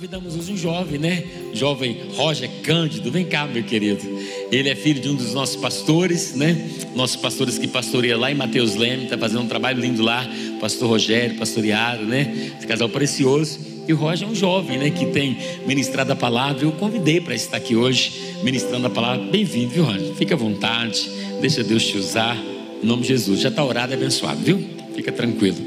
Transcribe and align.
Convidamos 0.00 0.34
hoje 0.34 0.52
um 0.54 0.56
jovem, 0.56 0.98
né? 0.98 1.22
Jovem 1.52 1.94
Roger 2.14 2.48
Cândido. 2.62 3.10
Vem 3.10 3.26
cá, 3.26 3.46
meu 3.46 3.62
querido. 3.62 4.00
Ele 4.50 4.70
é 4.70 4.74
filho 4.74 4.98
de 4.98 5.10
um 5.10 5.14
dos 5.14 5.34
nossos 5.34 5.56
pastores, 5.56 6.34
né? 6.34 6.56
Nossos 6.96 7.16
pastores 7.16 7.58
que 7.58 7.68
pastoreia 7.68 8.16
lá 8.16 8.32
em 8.32 8.34
Mateus 8.34 8.76
Leme, 8.76 9.04
está 9.04 9.18
fazendo 9.18 9.42
um 9.42 9.46
trabalho 9.46 9.78
lindo 9.78 10.02
lá. 10.02 10.26
Pastor 10.58 10.88
Rogério, 10.88 11.36
pastoreado, 11.36 12.06
né? 12.06 12.52
Esse 12.56 12.66
casal 12.66 12.88
precioso. 12.88 13.60
E 13.86 13.92
o 13.92 13.96
Roger 13.96 14.26
é 14.26 14.30
um 14.30 14.34
jovem, 14.34 14.78
né? 14.78 14.88
Que 14.88 15.04
tem 15.04 15.36
ministrado 15.66 16.10
a 16.10 16.16
palavra. 16.16 16.64
Eu 16.64 16.72
convidei 16.72 17.20
para 17.20 17.34
estar 17.34 17.58
aqui 17.58 17.76
hoje, 17.76 18.38
ministrando 18.42 18.86
a 18.86 18.90
palavra. 18.90 19.26
Bem-vindo, 19.26 19.68
viu, 19.68 19.84
Roger? 19.84 20.14
Fica 20.14 20.34
à 20.34 20.38
vontade. 20.38 21.10
Deixa 21.42 21.62
Deus 21.62 21.84
te 21.84 21.98
usar. 21.98 22.38
Em 22.82 22.86
nome 22.86 23.02
de 23.02 23.08
Jesus. 23.08 23.38
Já 23.38 23.50
está 23.50 23.62
orado 23.62 23.92
e 23.92 23.96
abençoado, 23.96 24.40
viu? 24.40 24.66
Fica 24.94 25.12
tranquilo. 25.12 25.58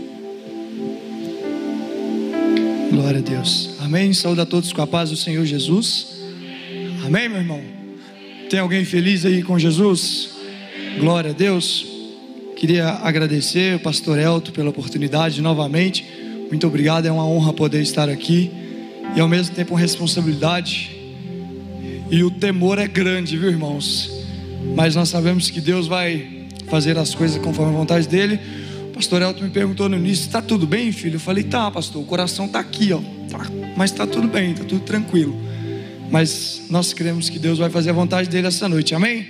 Glória 2.90 3.20
a 3.20 3.22
Deus. 3.22 3.73
Amém. 3.94 4.12
Saúde 4.12 4.42
a 4.42 4.46
todos 4.48 4.74
com 4.74 4.82
a 4.82 4.88
paz 4.88 5.12
do 5.12 5.16
Senhor 5.16 5.46
Jesus. 5.46 6.08
Amém, 7.06 7.30
meu 7.30 7.38
irmão. 7.38 7.62
Tem 8.50 8.60
alguém 8.60 8.84
feliz 8.84 9.24
aí 9.24 9.44
com 9.44 9.60
Jesus? 9.60 10.32
Glória 11.00 11.30
a 11.30 11.34
Deus. 11.34 11.86
Queria 12.56 12.88
agradecer 12.90 13.76
o 13.76 13.80
pastor 13.80 14.18
Elton 14.18 14.52
pela 14.52 14.72
oportunidade 14.72 15.44
novamente. 15.44 16.04
Muito 16.50 16.66
obrigado, 16.66 17.06
é 17.06 17.12
uma 17.12 17.24
honra 17.24 17.54
poder 17.54 17.84
estar 17.84 18.10
aqui 18.10 18.50
e 19.16 19.20
ao 19.20 19.28
mesmo 19.28 19.54
tempo 19.54 19.76
uma 19.76 19.80
responsabilidade. 19.80 20.90
E 22.10 22.24
o 22.24 22.32
temor 22.32 22.80
é 22.80 22.88
grande, 22.88 23.38
viu, 23.38 23.52
irmãos? 23.52 24.10
Mas 24.76 24.96
nós 24.96 25.10
sabemos 25.10 25.52
que 25.52 25.62
Deus 25.62 25.86
vai 25.86 26.48
fazer 26.66 26.98
as 26.98 27.14
coisas 27.14 27.40
conforme 27.40 27.76
a 27.76 27.78
vontade 27.78 28.08
dele 28.08 28.40
pastor 28.94 29.22
Elton 29.22 29.44
me 29.44 29.50
perguntou 29.50 29.90
no 29.90 29.98
início: 29.98 30.26
está 30.26 30.42
tudo 30.42 30.66
bem, 30.66 30.92
filho? 30.92 31.16
Eu 31.16 31.20
falei: 31.20 31.44
tá, 31.44 31.70
pastor, 31.70 32.02
o 32.02 32.06
coração 32.06 32.46
está 32.46 32.60
aqui, 32.60 32.94
ó. 32.94 33.02
Tá, 33.30 33.40
mas 33.76 33.92
está 33.92 34.06
tudo 34.06 34.28
bem, 34.28 34.52
está 34.52 34.64
tudo 34.64 34.82
tranquilo. 34.82 35.36
Mas 36.10 36.64
nós 36.70 36.94
cremos 36.94 37.30
que 37.30 37.40
Deus 37.40 37.58
vai 37.58 37.70
fazer 37.70 37.90
a 37.90 37.94
vontade 37.94 38.30
dele 38.30 38.48
essa 38.48 38.70
noite, 38.70 38.94
amém? 38.94 39.26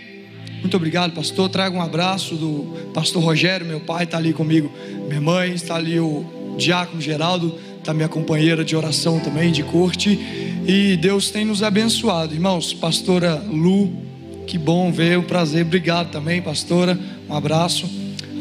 Muito 0.60 0.78
obrigado, 0.78 1.14
pastor. 1.14 1.50
Trago 1.50 1.78
um 1.78 1.82
abraço 1.82 2.36
do 2.36 2.92
pastor 2.94 3.24
Rogério, 3.24 3.66
meu 3.66 3.80
pai, 3.82 4.06
está 4.06 4.18
ali 4.18 4.34
comigo. 4.34 4.72
Minha 5.08 5.22
mãe, 5.22 5.54
está 5.54 5.76
ali 5.76 6.00
o 6.00 6.26
diácono 6.58 7.02
Geraldo, 7.02 7.58
está 7.80 7.94
minha 7.94 8.08
companheira 8.08 8.64
de 8.64 8.76
oração 8.76 9.20
também, 9.20 9.52
de 9.52 9.64
corte. 9.64 10.18
E 10.66 10.96
Deus 10.98 11.30
tem 11.30 11.44
nos 11.44 11.62
abençoado, 11.62 12.34
irmãos. 12.34 12.74
Pastora 12.74 13.36
Lu, 13.36 13.92
que 14.48 14.58
bom 14.58 14.92
ver, 14.92 15.18
um 15.18 15.24
prazer. 15.24 15.66
Obrigado 15.66 16.12
também, 16.12 16.42
pastora. 16.42 16.98
Um 17.30 17.36
abraço. 17.36 17.90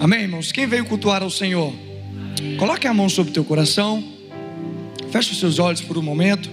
Amém, 0.01 0.23
irmãos? 0.23 0.53
Quem 0.53 0.67
veio 0.67 0.85
cultuar 0.85 1.23
ao 1.23 1.31
Senhor? 1.31 1.73
Coloque 2.59 2.87
a 2.87 2.95
mão 2.95 3.09
sobre 3.09 3.31
o 3.31 3.35
teu 3.35 3.45
coração. 3.45 4.12
Feche 5.13 5.33
os 5.33 5.39
seus 5.39 5.59
olhos 5.59 5.83
por 5.83 5.99
um 5.99 6.03
momento. 6.03 6.49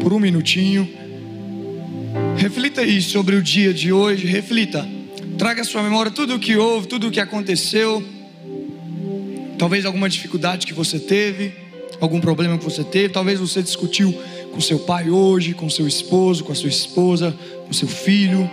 Por 0.00 0.12
um 0.12 0.20
minutinho. 0.20 0.88
Reflita 2.36 2.82
aí 2.82 3.02
sobre 3.02 3.34
o 3.34 3.42
dia 3.42 3.74
de 3.74 3.92
hoje. 3.92 4.24
Reflita. 4.24 4.88
Traga 5.36 5.62
à 5.62 5.64
sua 5.64 5.82
memória 5.82 6.12
tudo 6.12 6.36
o 6.36 6.38
que 6.38 6.56
houve, 6.56 6.86
tudo 6.86 7.08
o 7.08 7.10
que 7.10 7.18
aconteceu. 7.18 8.00
Talvez 9.58 9.84
alguma 9.84 10.08
dificuldade 10.08 10.64
que 10.64 10.72
você 10.72 11.00
teve, 11.00 11.52
algum 12.00 12.20
problema 12.20 12.56
que 12.56 12.64
você 12.64 12.84
teve. 12.84 13.08
Talvez 13.08 13.40
você 13.40 13.60
discutiu 13.60 14.14
com 14.52 14.60
seu 14.60 14.78
pai 14.78 15.10
hoje, 15.10 15.54
com 15.54 15.68
seu 15.68 15.88
esposo, 15.88 16.44
com 16.44 16.52
a 16.52 16.54
sua 16.54 16.68
esposa, 16.68 17.36
com 17.66 17.72
seu 17.72 17.88
filho. 17.88 18.48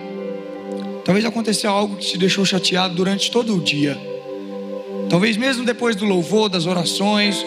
Talvez 1.05 1.23
aconteceu 1.23 1.69
algo 1.69 1.97
que 1.97 2.07
te 2.07 2.17
deixou 2.17 2.43
chateado 2.43 2.95
durante 2.95 3.29
todo 3.29 3.55
o 3.55 3.61
dia. 3.61 3.95
Talvez 5.07 5.37
mesmo 5.37 5.63
depois 5.63 5.95
do 5.95 6.03
louvor, 6.03 6.49
das 6.49 6.65
orações, 6.65 7.45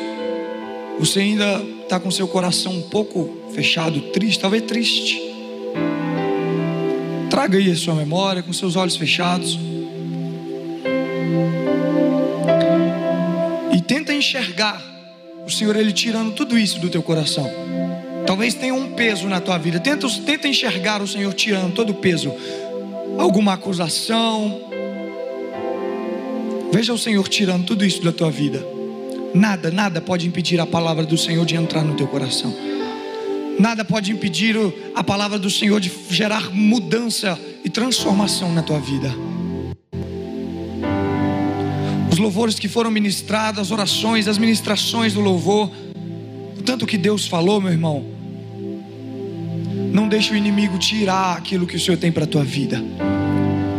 você 0.99 1.21
ainda 1.21 1.63
está 1.83 2.01
com 2.01 2.11
seu 2.11 2.27
coração 2.27 2.73
um 2.73 2.83
pouco 2.83 3.31
fechado, 3.53 4.01
triste, 4.13 4.41
talvez 4.41 4.63
triste. 4.65 5.21
Traga 7.31 7.59
aí 7.59 7.71
a 7.71 7.77
sua 7.77 7.95
memória 7.95 8.43
com 8.43 8.53
seus 8.53 8.75
olhos 8.75 8.97
fechados. 8.97 9.59
E 13.73 13.81
tenta 13.83 14.13
enxergar 14.13 14.83
o 15.47 15.51
Senhor 15.51 15.77
ele 15.77 15.93
tirando 15.93 16.35
tudo 16.35 16.59
isso 16.59 16.81
do 16.81 16.91
teu 16.91 17.03
coração. 17.03 17.49
Talvez 18.27 18.55
tenha 18.55 18.75
um 18.75 18.93
peso 18.93 19.29
na 19.29 19.41
tua 19.41 19.57
vida. 19.57 19.81
Tenta, 19.81 20.07
tenta 20.27 20.49
enxergar 20.49 21.01
o 21.01 21.07
Senhor 21.07 21.33
tirando 21.33 21.73
todo 21.75 21.91
o 21.91 21.95
peso 21.95 22.35
alguma 23.19 23.55
acusação. 23.55 24.61
Veja 26.73 26.93
o 26.93 26.99
Senhor 26.99 27.27
tirando 27.29 27.65
tudo 27.65 27.85
isso 27.85 28.03
da 28.03 28.13
tua 28.13 28.31
vida. 28.31 28.78
Nada, 29.35 29.71
nada 29.71 30.01
pode 30.01 30.27
impedir 30.27 30.59
a 30.61 30.67
palavra 30.67 31.05
do 31.05 31.19
Senhor 31.19 31.45
de 31.45 31.55
entrar 31.55 31.85
no 31.85 31.95
teu 31.95 32.07
coração. 32.07 32.55
Nada 33.59 33.85
pode 33.85 34.13
impedir 34.13 34.57
a 34.95 35.03
palavra 35.03 35.39
do 35.39 35.51
Senhor 35.51 35.81
de 35.81 35.91
gerar 36.11 36.51
mudança 36.55 37.39
e 37.65 37.69
transformação 37.69 38.53
na 38.53 38.63
tua 38.63 38.79
vida. 38.79 39.13
Os 42.11 42.19
louvores 42.19 42.59
que 42.59 42.69
foram 42.69 42.91
ministrados, 42.91 43.61
as 43.61 43.71
orações, 43.71 44.29
as 44.29 44.39
ministrações 44.39 45.13
do 45.13 45.21
louvor, 45.21 45.71
o 46.59 46.63
tanto 46.63 46.87
que 46.87 46.97
Deus 46.97 47.27
falou, 47.27 47.61
meu 47.61 47.73
irmão, 47.73 48.05
não 49.93 50.09
deixe 50.09 50.33
o 50.33 50.37
inimigo 50.37 50.79
tirar 50.79 51.37
aquilo 51.37 51.67
que 51.67 51.77
o 51.77 51.81
Senhor 51.81 51.97
tem 51.97 52.13
para 52.13 52.25
a 52.25 52.27
tua 52.27 52.45
vida. 52.45 52.83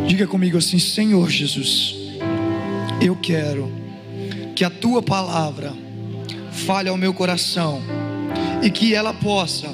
Diga 0.07 0.27
comigo 0.27 0.57
assim: 0.57 0.79
Senhor 0.79 1.29
Jesus, 1.29 1.95
eu 3.01 3.15
quero 3.15 3.71
que 4.59 4.65
a 4.65 4.69
tua 4.69 5.01
palavra 5.01 5.73
fale 6.51 6.89
ao 6.89 6.97
meu 6.97 7.13
coração 7.13 7.81
e 8.61 8.69
que 8.69 8.93
ela 8.93 9.13
possa 9.13 9.73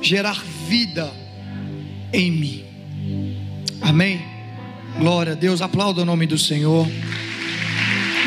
gerar 0.00 0.44
vida 0.68 1.12
em 2.12 2.30
mim. 2.30 2.64
Amém. 3.82 4.24
Glória 4.96 5.32
a 5.32 5.34
Deus. 5.34 5.60
Aplauda 5.60 6.02
o 6.02 6.04
nome 6.04 6.24
do 6.24 6.38
Senhor. 6.38 6.86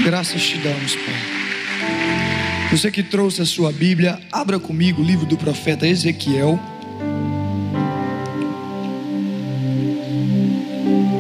Graças 0.04 0.50
te 0.50 0.58
damos, 0.58 0.98
Pai. 0.98 2.70
Você 2.72 2.92
que 2.92 3.02
trouxe 3.02 3.42
a 3.42 3.46
sua 3.46 3.72
Bíblia, 3.72 4.20
abra 4.34 4.60
comigo 4.60 5.02
o 5.02 5.06
livro 5.06 5.26
do 5.26 5.38
profeta 5.38 5.88
Ezequiel. 5.88 6.60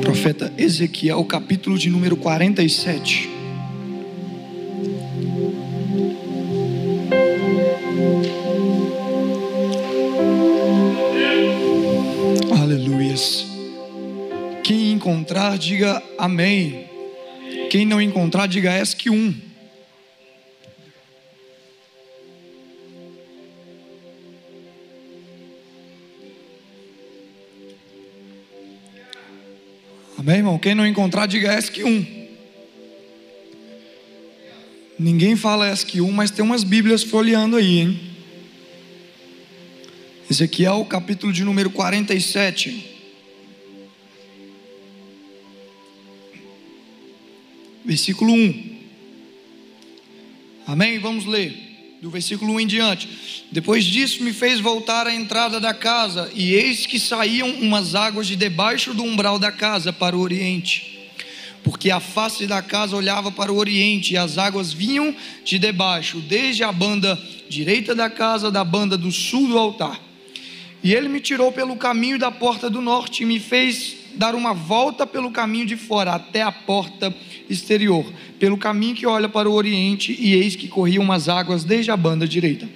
profeta 0.01 0.51
Ezequiel, 0.57 1.23
capítulo 1.23 1.77
de 1.77 1.89
número 1.89 2.17
47. 2.17 3.38
Encontrar, 15.39 15.57
diga 15.57 16.03
amém. 16.17 16.89
Quem 17.69 17.85
não 17.85 18.01
encontrar, 18.01 18.45
diga 18.45 18.77
ESC 18.77 19.09
1. 19.09 19.49
Amém, 30.17 30.35
irmão? 30.35 30.59
Quem 30.59 30.75
não 30.75 30.85
encontrar, 30.85 31.25
diga 31.25 31.57
ESC 31.57 31.83
1. 31.83 32.19
Ninguém 34.99 35.37
fala 35.37 35.71
ESC 35.71 36.01
1, 36.01 36.11
mas 36.11 36.31
tem 36.31 36.43
umas 36.43 36.65
Bíblias 36.65 37.01
folheando 37.01 37.55
aí, 37.55 37.79
hein? 37.79 37.99
Ezequiel, 40.29 40.83
capítulo 40.85 41.31
de 41.31 41.45
número 41.45 41.69
47. 41.69 42.88
Versículo 47.89 48.31
1. 48.31 48.77
Amém? 50.67 50.99
Vamos 50.99 51.25
ler 51.25 51.97
do 51.99 52.11
versículo 52.11 52.53
1 52.53 52.59
em 52.59 52.67
diante. 52.67 53.09
Depois 53.51 53.83
disso, 53.83 54.23
me 54.23 54.31
fez 54.31 54.59
voltar 54.59 55.07
à 55.07 55.15
entrada 55.15 55.59
da 55.59 55.73
casa, 55.73 56.31
e 56.35 56.53
eis 56.53 56.85
que 56.85 56.99
saíam 56.99 57.49
umas 57.49 57.95
águas 57.95 58.27
de 58.27 58.35
debaixo 58.35 58.93
do 58.93 59.03
umbral 59.03 59.39
da 59.39 59.51
casa 59.51 59.91
para 59.91 60.15
o 60.15 60.19
oriente. 60.19 61.09
Porque 61.63 61.89
a 61.89 61.99
face 61.99 62.45
da 62.45 62.61
casa 62.61 62.95
olhava 62.95 63.31
para 63.31 63.51
o 63.51 63.57
oriente, 63.57 64.13
e 64.13 64.17
as 64.17 64.37
águas 64.37 64.71
vinham 64.71 65.15
de 65.43 65.57
debaixo, 65.57 66.19
desde 66.19 66.63
a 66.63 66.71
banda 66.71 67.19
direita 67.49 67.95
da 67.95 68.07
casa, 68.07 68.51
da 68.51 68.63
banda 68.63 68.95
do 68.95 69.11
sul 69.11 69.47
do 69.47 69.57
altar. 69.57 69.99
E 70.83 70.93
ele 70.93 71.09
me 71.09 71.19
tirou 71.19 71.51
pelo 71.51 71.75
caminho 71.75 72.19
da 72.19 72.29
porta 72.29 72.69
do 72.69 72.83
norte 72.83 73.23
e 73.23 73.25
me 73.25 73.39
fez 73.39 73.98
dar 74.15 74.35
uma 74.35 74.53
volta 74.53 75.05
pelo 75.05 75.31
caminho 75.31 75.65
de 75.65 75.75
fora, 75.75 76.13
até 76.13 76.41
a 76.41 76.51
porta 76.51 77.13
exterior, 77.49 78.05
pelo 78.39 78.57
caminho 78.57 78.95
que 78.95 79.05
olha 79.05 79.27
para 79.27 79.49
o 79.49 79.53
oriente, 79.53 80.15
e 80.17 80.33
eis 80.33 80.55
que 80.55 80.67
corriam 80.67 81.03
umas 81.03 81.27
águas 81.27 81.63
desde 81.63 81.91
a 81.91 81.97
banda 81.97 82.27
direita. 82.27 82.69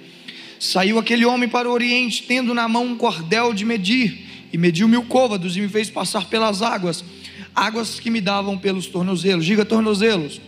Saiu 0.58 0.98
aquele 0.98 1.24
homem 1.24 1.48
para 1.48 1.68
o 1.68 1.72
oriente, 1.72 2.22
tendo 2.22 2.54
na 2.54 2.68
mão 2.68 2.84
um 2.84 2.96
cordel 2.96 3.52
de 3.52 3.64
medir, 3.64 4.26
e 4.52 4.58
mediu 4.58 4.86
mil 4.88 5.02
côvados, 5.04 5.56
e 5.56 5.60
me 5.60 5.68
fez 5.68 5.90
passar 5.90 6.26
pelas 6.26 6.62
águas, 6.62 7.04
águas 7.54 7.98
que 8.00 8.10
me 8.10 8.20
davam 8.20 8.58
pelos 8.58 8.86
tornozelos, 8.86 9.44
diga 9.44 9.64
tornozelos. 9.64 10.40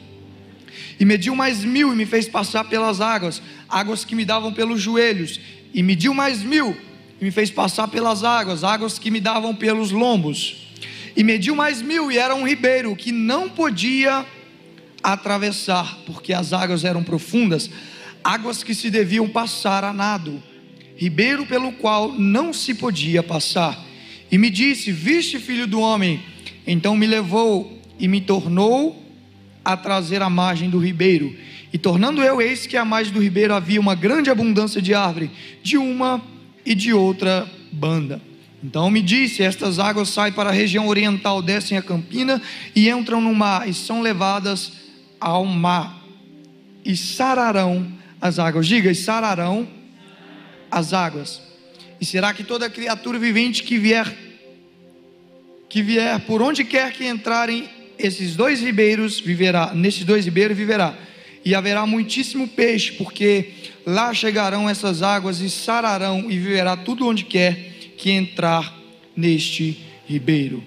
E 0.98 1.04
mediu 1.04 1.34
mais 1.34 1.64
mil, 1.64 1.92
e 1.92 1.96
me 1.96 2.06
fez 2.06 2.28
passar 2.28 2.64
pelas 2.64 3.00
águas, 3.00 3.42
águas 3.68 4.04
que 4.04 4.14
me 4.14 4.24
davam 4.24 4.52
pelos 4.52 4.80
joelhos, 4.80 5.40
e 5.74 5.82
mediu 5.82 6.14
mais 6.14 6.42
mil, 6.42 6.76
e 7.20 7.24
me 7.24 7.30
fez 7.30 7.50
passar 7.50 7.88
pelas 7.88 8.24
águas, 8.24 8.64
águas 8.64 8.98
que 8.98 9.10
me 9.10 9.20
davam 9.20 9.54
pelos 9.54 9.90
lombos 9.90 10.65
e 11.16 11.24
mediu 11.24 11.56
mais 11.56 11.80
mil, 11.80 12.12
e 12.12 12.18
era 12.18 12.34
um 12.34 12.46
ribeiro 12.46 12.94
que 12.94 13.10
não 13.10 13.48
podia 13.48 14.24
atravessar, 15.02 15.98
porque 16.04 16.32
as 16.32 16.52
águas 16.52 16.84
eram 16.84 17.02
profundas, 17.02 17.70
águas 18.22 18.62
que 18.62 18.74
se 18.74 18.90
deviam 18.90 19.28
passar 19.28 19.82
a 19.82 19.92
nado, 19.92 20.42
ribeiro 20.96 21.46
pelo 21.46 21.72
qual 21.72 22.12
não 22.12 22.52
se 22.52 22.74
podia 22.74 23.22
passar. 23.22 23.82
E 24.30 24.36
me 24.36 24.50
disse: 24.50 24.92
Viste, 24.92 25.38
filho 25.38 25.66
do 25.66 25.80
homem? 25.80 26.22
Então 26.66 26.96
me 26.96 27.06
levou 27.06 27.80
e 27.98 28.06
me 28.08 28.20
tornou 28.20 29.02
a 29.64 29.76
trazer 29.76 30.20
a 30.20 30.28
margem 30.28 30.68
do 30.68 30.78
ribeiro. 30.78 31.34
E 31.72 31.78
tornando 31.78 32.22
eu, 32.22 32.40
eis 32.42 32.66
que 32.66 32.76
à 32.76 32.84
margem 32.84 33.12
do 33.12 33.22
ribeiro 33.22 33.54
havia 33.54 33.80
uma 33.80 33.94
grande 33.94 34.30
abundância 34.30 34.82
de 34.82 34.92
árvore, 34.92 35.30
de 35.62 35.76
uma 35.76 36.20
e 36.64 36.74
de 36.74 36.92
outra 36.92 37.48
banda. 37.72 38.20
Então 38.62 38.90
me 38.90 39.02
disse: 39.02 39.42
Estas 39.42 39.78
águas 39.78 40.08
saem 40.08 40.32
para 40.32 40.50
a 40.50 40.52
região 40.52 40.88
oriental, 40.88 41.42
descem 41.42 41.76
a 41.76 41.82
campina 41.82 42.40
e 42.74 42.88
entram 42.88 43.20
no 43.20 43.34
mar, 43.34 43.68
e 43.68 43.74
são 43.74 44.00
levadas 44.00 44.72
ao 45.20 45.44
mar, 45.44 46.02
e 46.84 46.96
sararão 46.96 47.86
as 48.20 48.38
águas. 48.38 48.66
Diga, 48.66 48.90
e 48.90 48.94
sararão 48.94 49.68
as 50.70 50.92
águas. 50.92 51.42
E 52.00 52.04
será 52.04 52.32
que 52.34 52.44
toda 52.44 52.68
criatura 52.68 53.18
vivente 53.18 53.62
que 53.62 53.78
vier, 53.78 54.14
que 55.68 55.82
vier 55.82 56.20
por 56.20 56.42
onde 56.42 56.64
quer 56.64 56.92
que 56.92 57.06
entrarem 57.06 57.68
esses 57.98 58.36
dois 58.36 58.60
ribeiros, 58.60 59.20
viverá, 59.20 59.72
nesses 59.74 60.04
dois 60.04 60.24
ribeiros 60.24 60.56
viverá. 60.56 60.94
E 61.44 61.54
haverá 61.54 61.86
muitíssimo 61.86 62.48
peixe, 62.48 62.92
porque 62.92 63.52
lá 63.86 64.12
chegarão 64.12 64.68
essas 64.68 65.02
águas 65.02 65.40
e 65.40 65.48
sararão 65.48 66.28
e 66.28 66.38
viverá 66.38 66.76
tudo 66.76 67.06
onde 67.06 67.24
quer 67.24 67.75
que 67.96 68.10
entrar 68.10 68.74
neste 69.16 69.84
ribeiro. 70.06 70.62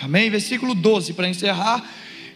Amém? 0.00 0.30
Versículo 0.30 0.74
12, 0.74 1.14
para 1.14 1.28
encerrar. 1.28 1.84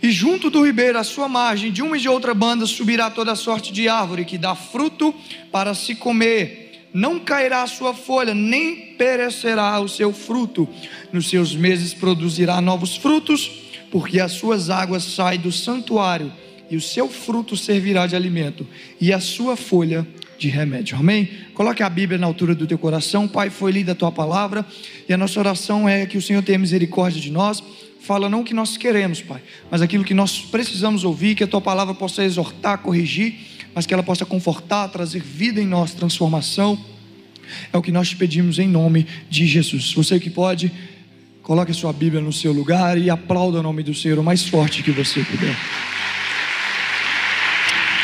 E 0.02 0.10
junto 0.10 0.48
do 0.48 0.64
ribeiro, 0.64 0.98
à 0.98 1.04
sua 1.04 1.28
margem, 1.28 1.70
de 1.70 1.82
uma 1.82 1.96
e 1.96 2.00
de 2.00 2.08
outra 2.08 2.32
banda, 2.32 2.64
subirá 2.64 3.10
toda 3.10 3.34
sorte 3.34 3.70
de 3.72 3.88
árvore 3.88 4.24
que 4.24 4.38
dá 4.38 4.54
fruto 4.54 5.14
para 5.52 5.74
se 5.74 5.94
comer. 5.94 6.88
Não 6.92 7.20
cairá 7.20 7.62
a 7.62 7.66
sua 7.66 7.94
folha, 7.94 8.34
nem 8.34 8.94
perecerá 8.96 9.78
o 9.78 9.88
seu 9.88 10.12
fruto. 10.12 10.66
Nos 11.12 11.28
seus 11.28 11.54
meses 11.54 11.92
produzirá 11.92 12.60
novos 12.60 12.96
frutos, 12.96 13.50
porque 13.90 14.18
as 14.18 14.32
suas 14.32 14.70
águas 14.70 15.04
saem 15.04 15.38
do 15.38 15.52
santuário, 15.52 16.32
e 16.70 16.76
o 16.76 16.80
seu 16.80 17.08
fruto 17.08 17.56
servirá 17.56 18.06
de 18.06 18.16
alimento, 18.16 18.66
e 19.00 19.12
a 19.12 19.20
sua 19.20 19.56
folha 19.56 20.06
de 20.40 20.48
remédio. 20.48 20.96
Amém? 20.96 21.28
Coloque 21.52 21.82
a 21.82 21.88
Bíblia 21.90 22.18
na 22.18 22.26
altura 22.26 22.54
do 22.54 22.66
teu 22.66 22.78
coração. 22.78 23.28
Pai, 23.28 23.50
foi 23.50 23.70
lida 23.70 23.92
a 23.92 23.94
tua 23.94 24.10
palavra 24.10 24.64
e 25.06 25.12
a 25.12 25.16
nossa 25.16 25.38
oração 25.38 25.86
é 25.86 26.06
que 26.06 26.16
o 26.16 26.22
Senhor 26.22 26.42
tenha 26.42 26.58
misericórdia 26.58 27.20
de 27.20 27.30
nós. 27.30 27.62
Fala 28.00 28.26
não 28.30 28.40
o 28.40 28.44
que 28.44 28.54
nós 28.54 28.78
queremos, 28.78 29.20
Pai, 29.20 29.42
mas 29.70 29.82
aquilo 29.82 30.02
que 30.02 30.14
nós 30.14 30.40
precisamos 30.40 31.04
ouvir, 31.04 31.34
que 31.34 31.44
a 31.44 31.46
tua 31.46 31.60
palavra 31.60 31.92
possa 31.92 32.24
exortar, 32.24 32.78
corrigir, 32.78 33.34
mas 33.74 33.84
que 33.84 33.92
ela 33.92 34.02
possa 34.02 34.24
confortar, 34.24 34.88
trazer 34.88 35.22
vida 35.22 35.60
em 35.60 35.66
nós, 35.66 35.92
transformação. 35.92 36.82
É 37.70 37.76
o 37.76 37.82
que 37.82 37.92
nós 37.92 38.08
te 38.08 38.16
pedimos 38.16 38.58
em 38.58 38.66
nome 38.66 39.06
de 39.28 39.46
Jesus. 39.46 39.92
Você 39.92 40.18
que 40.18 40.30
pode, 40.30 40.72
coloque 41.42 41.72
a 41.72 41.74
sua 41.74 41.92
Bíblia 41.92 42.22
no 42.22 42.32
seu 42.32 42.52
lugar 42.52 42.96
e 42.96 43.10
aplauda 43.10 43.60
o 43.60 43.62
nome 43.62 43.82
do 43.82 43.94
Senhor 43.94 44.18
o 44.18 44.24
mais 44.24 44.46
forte 44.46 44.82
que 44.82 44.90
você 44.90 45.22
puder. 45.22 45.54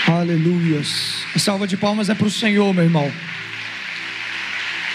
Aleluias. 0.09 1.25
A 1.35 1.39
salva 1.41 1.67
de 1.67 1.77
palmas 1.77 2.09
é 2.09 2.15
para 2.15 2.29
o 2.29 2.31
Senhor, 2.31 2.73
meu 2.73 2.85
irmão. 2.85 3.11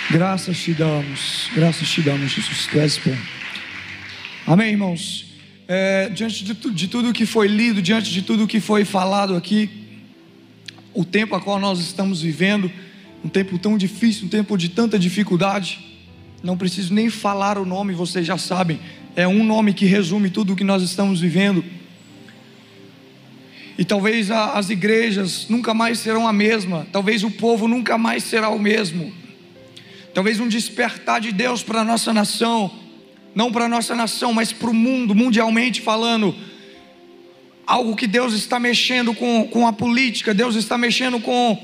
Graças 0.10 0.58
te 0.58 0.72
damos, 0.74 1.50
graças 1.54 1.90
te 1.90 2.02
damos, 2.02 2.32
Jesus. 2.32 2.68
Tu 2.68 2.80
és 2.80 2.98
bom. 2.98 3.18
Amém, 4.48 4.72
irmãos. 4.72 5.26
É, 5.68 6.08
diante 6.08 6.46
de, 6.46 6.54
tu, 6.54 6.72
de 6.72 6.88
tudo 6.88 7.12
que 7.12 7.26
foi 7.26 7.50
lido, 7.50 7.82
diante 7.82 8.10
de 8.10 8.22
tudo 8.22 8.48
que 8.48 8.62
foi 8.62 8.86
falado 8.86 9.36
aqui, 9.36 9.70
o 10.94 11.04
tempo 11.04 11.36
a 11.36 11.42
qual 11.42 11.60
nós 11.60 11.82
estamos 11.82 12.22
vivendo, 12.22 12.72
um 13.22 13.28
tempo 13.28 13.58
tão 13.58 13.78
difícil, 13.78 14.28
um 14.28 14.30
tempo 14.30 14.58
de 14.58 14.70
tanta 14.70 14.98
dificuldade, 14.98 15.80
não 16.42 16.56
preciso 16.56 16.94
nem 16.94 17.10
falar 17.10 17.58
o 17.58 17.66
nome, 17.66 17.94
vocês 17.94 18.26
já 18.26 18.38
sabem, 18.38 18.80
é 19.14 19.28
um 19.28 19.44
nome 19.44 19.74
que 19.74 19.86
resume 19.86 20.30
tudo 20.30 20.54
o 20.54 20.56
que 20.56 20.64
nós 20.64 20.82
estamos 20.82 21.20
vivendo 21.20 21.62
e 23.82 23.84
talvez 23.84 24.30
a, 24.30 24.60
as 24.60 24.70
igrejas 24.70 25.48
nunca 25.50 25.74
mais 25.74 25.98
serão 25.98 26.28
a 26.28 26.32
mesma, 26.32 26.86
talvez 26.92 27.24
o 27.24 27.32
povo 27.32 27.68
nunca 27.68 27.98
mais 27.98 28.24
será 28.24 28.48
o 28.50 28.60
mesmo. 28.60 29.12
Talvez 30.14 30.40
um 30.40 30.48
despertar 30.48 31.20
de 31.20 31.32
Deus 31.32 31.64
para 31.64 31.82
a 31.82 31.84
nossa 31.84 32.14
nação, 32.14 32.72
não 33.34 33.52
para 33.52 33.66
a 33.66 33.68
nossa 33.68 33.96
nação, 33.96 34.34
mas 34.34 34.54
para 34.54 34.70
o 34.70 34.74
mundo, 34.74 35.16
mundialmente 35.16 35.82
falando. 35.82 36.36
Algo 37.66 37.96
que 37.96 38.06
Deus 38.06 38.34
está 38.34 38.60
mexendo 38.60 39.16
com, 39.16 39.48
com 39.48 39.66
a 39.66 39.74
política, 39.74 40.32
Deus 40.32 40.54
está 40.54 40.78
mexendo 40.78 41.20
com 41.20 41.60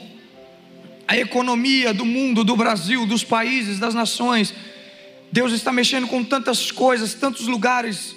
a 1.08 1.16
economia 1.16 1.94
do 1.94 2.04
mundo, 2.04 2.44
do 2.44 2.56
Brasil, 2.56 3.06
dos 3.06 3.24
países, 3.24 3.78
das 3.78 3.94
nações. 3.94 4.56
Deus 5.32 5.54
está 5.54 5.72
mexendo 5.72 6.08
com 6.08 6.24
tantas 6.24 6.72
coisas, 6.72 7.14
tantos 7.14 7.46
lugares. 7.46 8.16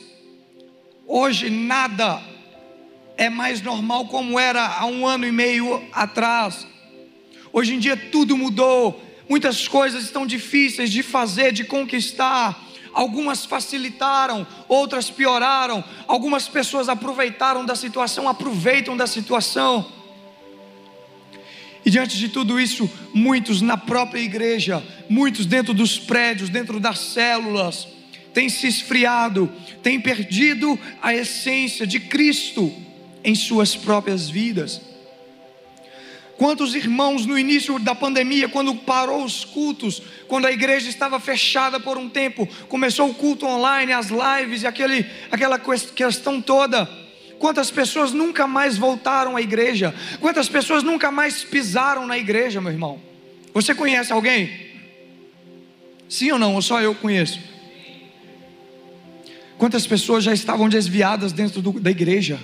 Hoje 1.06 1.50
nada 1.50 2.30
é 3.20 3.28
mais 3.28 3.61
normal 3.61 4.06
como 4.06 4.40
era 4.40 4.67
há 4.67 4.87
um 4.87 5.06
ano 5.06 5.26
e 5.26 5.31
meio 5.31 5.87
atrás. 5.93 6.67
Hoje 7.52 7.75
em 7.75 7.78
dia 7.78 7.94
tudo 7.94 8.34
mudou, 8.34 8.99
muitas 9.28 9.69
coisas 9.69 10.05
estão 10.05 10.25
difíceis 10.25 10.90
de 10.90 11.02
fazer, 11.02 11.53
de 11.53 11.62
conquistar. 11.62 12.58
Algumas 12.94 13.44
facilitaram, 13.44 14.46
outras 14.67 15.10
pioraram. 15.10 15.84
Algumas 16.08 16.48
pessoas 16.48 16.89
aproveitaram 16.89 17.67
da 17.67 17.77
situação, 17.77 18.27
aproveitam 18.27 18.96
da 18.96 19.06
situação. 19.06 19.86
E 21.84 21.91
diante 21.91 22.17
de 22.17 22.31
tudo 22.31 22.58
isso, 22.58 22.91
muitos 23.12 23.60
na 23.60 23.77
própria 23.77 24.20
igreja, 24.20 24.82
muitos 25.10 25.44
dentro 25.44 25.74
dos 25.74 25.98
prédios, 25.98 26.48
dentro 26.48 26.81
das 26.81 26.98
células, 26.98 27.86
têm 28.32 28.48
se 28.48 28.67
esfriado, 28.67 29.53
têm 29.82 30.00
perdido 30.00 30.79
a 31.03 31.12
essência 31.12 31.86
de 31.86 32.00
Cristo 32.00 32.89
em 33.24 33.34
suas 33.34 33.77
próprias 33.77 34.29
vidas. 34.29 34.81
Quantos 36.41 36.74
irmãos 36.74 37.27
no 37.27 37.39
início 37.39 37.79
da 37.79 37.94
pandemia, 37.94 38.48
quando 38.48 38.74
parou 38.74 39.22
os 39.22 39.44
cultos, 39.44 40.00
quando 40.27 40.46
a 40.46 40.50
igreja 40.53 40.89
estava 40.89 41.20
fechada 41.20 41.79
por 41.79 41.98
um 41.98 42.08
tempo, 42.08 42.48
começou 42.67 43.10
o 43.10 43.15
culto 43.15 43.44
online, 43.44 43.93
as 43.93 44.08
lives 44.08 44.62
e 44.62 44.67
aquele, 44.67 45.05
aquela 45.31 45.58
questão 45.58 46.41
toda. 46.41 46.89
Quantas 47.39 47.70
pessoas 47.70 48.12
nunca 48.12 48.46
mais 48.46 48.79
voltaram 48.79 49.36
à 49.36 49.43
igreja? 49.43 49.94
Quantas 50.19 50.48
pessoas 50.48 50.82
nunca 50.82 51.10
mais 51.10 51.44
pisaram 51.44 52.06
na 52.06 52.17
igreja, 52.17 52.58
meu 52.58 52.72
irmão? 52.72 52.98
Você 53.53 53.74
conhece 53.74 54.10
alguém? 54.10 54.50
Sim 56.08 56.32
ou 56.32 56.39
não? 56.39 56.55
Ou 56.55 56.62
só 56.62 56.81
eu 56.81 56.94
conheço? 56.94 57.39
Quantas 59.58 59.86
pessoas 59.86 60.24
já 60.24 60.32
estavam 60.32 60.70
desviadas 60.70 61.32
dentro 61.32 61.60
do, 61.60 61.79
da 61.79 61.91
igreja? 61.91 62.41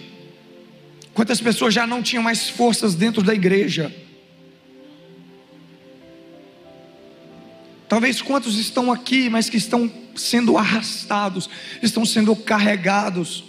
Quantas 1.16 1.40
pessoas 1.40 1.72
já 1.72 1.86
não 1.86 2.02
tinham 2.02 2.22
mais 2.22 2.46
forças 2.46 2.94
dentro 2.94 3.22
da 3.22 3.32
igreja? 3.32 3.90
Talvez 7.88 8.20
quantos 8.20 8.58
estão 8.58 8.92
aqui, 8.92 9.30
mas 9.30 9.48
que 9.48 9.56
estão 9.56 9.90
sendo 10.14 10.58
arrastados, 10.58 11.48
estão 11.82 12.04
sendo 12.04 12.36
carregados. 12.36 13.44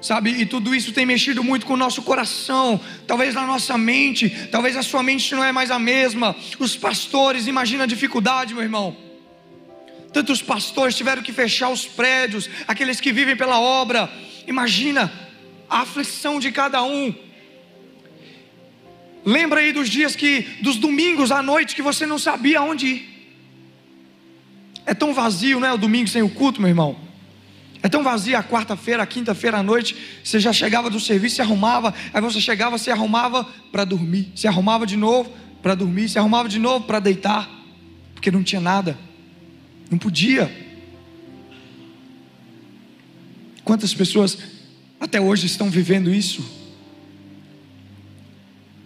Sabe, 0.00 0.30
e 0.30 0.46
tudo 0.46 0.74
isso 0.74 0.92
tem 0.92 1.04
mexido 1.04 1.44
muito 1.44 1.66
com 1.66 1.74
o 1.74 1.76
nosso 1.76 2.00
coração, 2.00 2.80
talvez 3.06 3.34
na 3.34 3.46
nossa 3.46 3.76
mente, 3.76 4.30
talvez 4.50 4.74
a 4.74 4.82
sua 4.82 5.02
mente 5.02 5.34
não 5.34 5.44
é 5.44 5.52
mais 5.52 5.70
a 5.70 5.78
mesma. 5.78 6.34
Os 6.58 6.78
pastores, 6.78 7.46
imagina 7.46 7.84
a 7.84 7.86
dificuldade, 7.86 8.54
meu 8.54 8.62
irmão. 8.62 9.03
Tantos 10.14 10.40
pastores 10.40 10.94
tiveram 10.94 11.22
que 11.22 11.32
fechar 11.32 11.70
os 11.70 11.84
prédios, 11.86 12.48
aqueles 12.68 13.00
que 13.00 13.12
vivem 13.12 13.36
pela 13.36 13.58
obra. 13.58 14.08
Imagina 14.46 15.12
a 15.68 15.80
aflição 15.80 16.38
de 16.38 16.52
cada 16.52 16.84
um. 16.84 17.12
Lembra 19.24 19.58
aí 19.58 19.72
dos 19.72 19.88
dias 19.88 20.14
que, 20.14 20.42
dos 20.62 20.76
domingos 20.76 21.32
à 21.32 21.42
noite 21.42 21.74
que 21.74 21.82
você 21.82 22.06
não 22.06 22.16
sabia 22.16 22.62
onde 22.62 22.86
ir. 22.86 23.14
É 24.86 24.94
tão 24.94 25.12
vazio, 25.12 25.58
né? 25.58 25.72
O 25.72 25.78
domingo 25.78 26.08
sem 26.08 26.22
o 26.22 26.28
culto, 26.28 26.60
meu 26.60 26.68
irmão. 26.68 26.96
É 27.82 27.88
tão 27.88 28.04
vazio 28.04 28.38
a 28.38 28.42
quarta-feira, 28.44 29.02
a 29.02 29.06
quinta-feira 29.06 29.58
à 29.58 29.62
noite. 29.64 29.96
Você 30.22 30.38
já 30.38 30.52
chegava 30.52 30.88
do 30.88 31.00
serviço, 31.00 31.36
se 31.36 31.42
arrumava. 31.42 31.92
Aí 32.12 32.20
você 32.20 32.40
chegava, 32.40 32.78
se 32.78 32.88
arrumava 32.88 33.44
para 33.72 33.84
dormir. 33.84 34.30
Se 34.36 34.46
arrumava 34.46 34.86
de 34.86 34.96
novo 34.96 35.32
para 35.60 35.74
dormir. 35.74 36.08
Se 36.08 36.20
arrumava 36.20 36.48
de 36.48 36.60
novo 36.60 36.84
para 36.84 37.00
deitar. 37.00 37.50
Porque 38.14 38.30
não 38.30 38.44
tinha 38.44 38.60
nada. 38.60 38.96
Não 39.90 39.98
podia. 39.98 40.50
Quantas 43.64 43.94
pessoas 43.94 44.38
até 45.00 45.20
hoje 45.20 45.46
estão 45.46 45.70
vivendo 45.70 46.12
isso? 46.12 46.44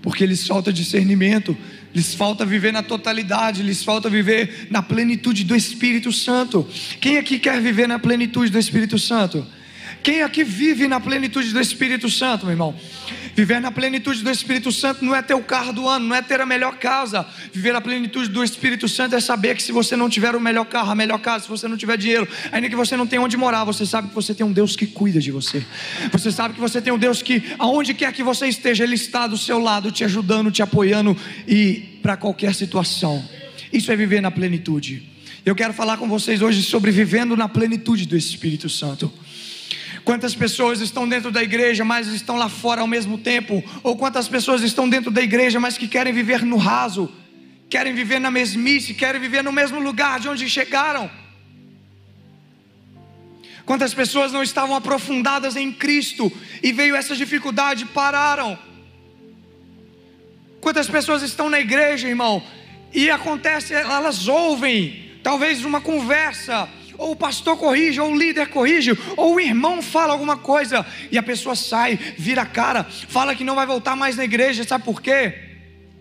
Porque 0.00 0.24
lhes 0.24 0.46
falta 0.46 0.72
discernimento, 0.72 1.56
lhes 1.94 2.14
falta 2.14 2.46
viver 2.46 2.72
na 2.72 2.82
totalidade, 2.82 3.62
lhes 3.62 3.82
falta 3.82 4.08
viver 4.08 4.68
na 4.70 4.82
plenitude 4.82 5.44
do 5.44 5.56
Espírito 5.56 6.12
Santo. 6.12 6.66
Quem 7.00 7.18
aqui 7.18 7.38
quer 7.38 7.60
viver 7.60 7.88
na 7.88 7.98
plenitude 7.98 8.50
do 8.50 8.58
Espírito 8.58 8.98
Santo? 8.98 9.44
Quem 10.02 10.22
aqui 10.22 10.44
vive 10.44 10.88
na 10.88 11.00
plenitude 11.00 11.52
do 11.52 11.60
Espírito 11.60 12.08
Santo, 12.08 12.46
meu 12.46 12.52
irmão? 12.52 12.74
Viver 13.34 13.60
na 13.60 13.70
plenitude 13.70 14.24
do 14.24 14.30
Espírito 14.30 14.72
Santo 14.72 15.04
não 15.04 15.14
é 15.14 15.22
ter 15.22 15.34
o 15.34 15.42
carro 15.42 15.72
do 15.72 15.88
ano, 15.88 16.08
não 16.08 16.16
é 16.16 16.20
ter 16.20 16.40
a 16.40 16.46
melhor 16.46 16.76
casa. 16.76 17.24
Viver 17.52 17.72
na 17.72 17.80
plenitude 17.80 18.28
do 18.28 18.42
Espírito 18.42 18.88
Santo 18.88 19.14
é 19.14 19.20
saber 19.20 19.54
que 19.54 19.62
se 19.62 19.70
você 19.70 19.94
não 19.94 20.08
tiver 20.08 20.34
o 20.34 20.40
melhor 20.40 20.64
carro, 20.64 20.90
a 20.90 20.94
melhor 20.94 21.20
casa, 21.20 21.44
se 21.44 21.48
você 21.48 21.68
não 21.68 21.76
tiver 21.76 21.96
dinheiro, 21.96 22.26
ainda 22.50 22.68
que 22.68 22.74
você 22.74 22.96
não 22.96 23.06
tenha 23.06 23.22
onde 23.22 23.36
morar, 23.36 23.62
você 23.62 23.86
sabe 23.86 24.08
que 24.08 24.14
você 24.14 24.34
tem 24.34 24.44
um 24.44 24.52
Deus 24.52 24.74
que 24.74 24.88
cuida 24.88 25.20
de 25.20 25.30
você. 25.30 25.64
Você 26.10 26.32
sabe 26.32 26.54
que 26.54 26.60
você 26.60 26.82
tem 26.82 26.92
um 26.92 26.98
Deus 26.98 27.22
que, 27.22 27.40
aonde 27.60 27.94
quer 27.94 28.12
que 28.12 28.24
você 28.24 28.48
esteja, 28.48 28.82
Ele 28.82 28.96
está 28.96 29.28
do 29.28 29.38
seu 29.38 29.60
lado, 29.60 29.92
te 29.92 30.02
ajudando, 30.02 30.50
te 30.50 30.60
apoiando 30.60 31.16
e 31.46 32.00
para 32.02 32.16
qualquer 32.16 32.54
situação. 32.54 33.24
Isso 33.72 33.92
é 33.92 33.94
viver 33.94 34.20
na 34.20 34.32
plenitude. 34.32 35.02
Eu 35.46 35.54
quero 35.54 35.72
falar 35.72 35.96
com 35.96 36.08
vocês 36.08 36.42
hoje 36.42 36.62
sobre 36.62 36.90
vivendo 36.90 37.36
na 37.36 37.48
plenitude 37.48 38.04
do 38.04 38.16
Espírito 38.16 38.68
Santo. 38.68 39.12
Quantas 40.08 40.34
pessoas 40.34 40.80
estão 40.80 41.06
dentro 41.06 41.30
da 41.30 41.42
igreja, 41.42 41.84
mas 41.84 42.06
estão 42.06 42.36
lá 42.36 42.48
fora 42.48 42.80
ao 42.80 42.86
mesmo 42.86 43.18
tempo? 43.18 43.62
Ou 43.82 43.94
quantas 43.94 44.26
pessoas 44.26 44.62
estão 44.62 44.88
dentro 44.88 45.10
da 45.10 45.20
igreja, 45.20 45.60
mas 45.60 45.76
que 45.76 45.86
querem 45.86 46.14
viver 46.14 46.46
no 46.46 46.56
raso, 46.56 47.12
querem 47.68 47.92
viver 47.92 48.18
na 48.18 48.30
mesmice, 48.30 48.94
querem 48.94 49.20
viver 49.20 49.44
no 49.44 49.52
mesmo 49.52 49.78
lugar 49.78 50.18
de 50.18 50.26
onde 50.26 50.48
chegaram? 50.48 51.10
Quantas 53.66 53.92
pessoas 53.92 54.32
não 54.32 54.42
estavam 54.42 54.74
aprofundadas 54.74 55.56
em 55.56 55.70
Cristo 55.70 56.32
e 56.62 56.72
veio 56.72 56.96
essa 56.96 57.14
dificuldade, 57.14 57.84
pararam? 57.84 58.58
Quantas 60.58 60.88
pessoas 60.88 61.20
estão 61.20 61.50
na 61.50 61.60
igreja, 61.60 62.08
irmão, 62.08 62.42
e 62.94 63.10
acontece, 63.10 63.74
elas 63.74 64.26
ouvem, 64.26 65.20
talvez 65.22 65.66
uma 65.66 65.82
conversa, 65.82 66.66
ou 66.98 67.12
o 67.12 67.16
pastor 67.16 67.56
corrige, 67.56 68.00
ou 68.00 68.12
o 68.12 68.18
líder 68.18 68.48
corrige, 68.48 68.90
ou 69.16 69.36
o 69.36 69.40
irmão 69.40 69.80
fala 69.80 70.12
alguma 70.12 70.36
coisa 70.36 70.84
e 71.12 71.16
a 71.16 71.22
pessoa 71.22 71.54
sai, 71.54 71.96
vira 72.18 72.42
a 72.42 72.46
cara, 72.46 72.84
fala 72.84 73.36
que 73.36 73.44
não 73.44 73.54
vai 73.54 73.64
voltar 73.64 73.94
mais 73.94 74.16
na 74.16 74.24
igreja, 74.24 74.64
sabe 74.64 74.84
por 74.84 75.00
quê? 75.00 75.32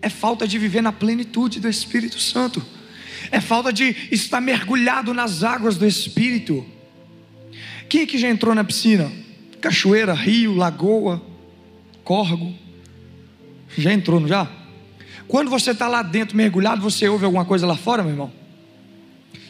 É 0.02 0.08
falta 0.08 0.46
de 0.46 0.58
viver 0.58 0.82
na 0.82 0.92
plenitude 0.92 1.60
do 1.60 1.68
Espírito 1.68 2.18
Santo, 2.18 2.64
é 3.30 3.40
falta 3.40 3.72
de 3.72 3.94
estar 4.10 4.40
mergulhado 4.40 5.14
nas 5.14 5.44
águas 5.44 5.76
do 5.76 5.86
Espírito. 5.86 6.66
Quem 7.88 8.04
que 8.04 8.18
já 8.18 8.28
entrou 8.28 8.54
na 8.54 8.64
piscina? 8.64 9.10
Cachoeira, 9.60 10.12
rio, 10.12 10.54
lagoa, 10.54 11.22
córrego. 12.04 12.54
Já 13.76 13.92
entrou, 13.92 14.20
não 14.20 14.28
já? 14.28 14.50
Quando 15.26 15.50
você 15.50 15.70
está 15.70 15.86
lá 15.88 16.02
dentro 16.02 16.36
mergulhado, 16.36 16.82
você 16.82 17.08
ouve 17.08 17.24
alguma 17.24 17.44
coisa 17.44 17.66
lá 17.66 17.76
fora, 17.76 18.02
meu 18.02 18.12
irmão? 18.12 18.32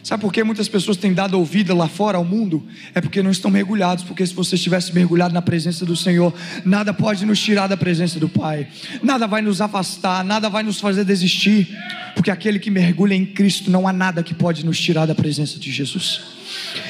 Sabe 0.03 0.21
por 0.21 0.31
que 0.31 0.43
muitas 0.43 0.67
pessoas 0.67 0.97
têm 0.97 1.13
dado 1.13 1.37
ouvida 1.37 1.73
lá 1.73 1.87
fora 1.87 2.17
ao 2.17 2.23
mundo? 2.23 2.65
É 2.95 3.01
porque 3.01 3.21
não 3.21 3.31
estão 3.31 3.51
mergulhados. 3.51 4.03
Porque 4.03 4.25
se 4.25 4.33
você 4.33 4.55
estivesse 4.55 4.93
mergulhado 4.93 5.33
na 5.33 5.41
presença 5.41 5.85
do 5.85 5.95
Senhor, 5.95 6.33
nada 6.63 6.93
pode 6.93 7.25
nos 7.25 7.39
tirar 7.39 7.67
da 7.67 7.75
presença 7.75 8.19
do 8.19 8.29
Pai, 8.29 8.67
nada 9.03 9.27
vai 9.27 9.41
nos 9.41 9.61
afastar, 9.61 10.23
nada 10.23 10.49
vai 10.49 10.63
nos 10.63 10.79
fazer 10.79 11.03
desistir. 11.03 11.67
Porque 12.15 12.31
aquele 12.31 12.59
que 12.59 12.71
mergulha 12.71 13.13
em 13.13 13.25
Cristo, 13.25 13.69
não 13.69 13.87
há 13.87 13.93
nada 13.93 14.23
que 14.23 14.33
pode 14.33 14.65
nos 14.65 14.79
tirar 14.79 15.05
da 15.05 15.15
presença 15.15 15.59
de 15.59 15.71
Jesus. 15.71 16.21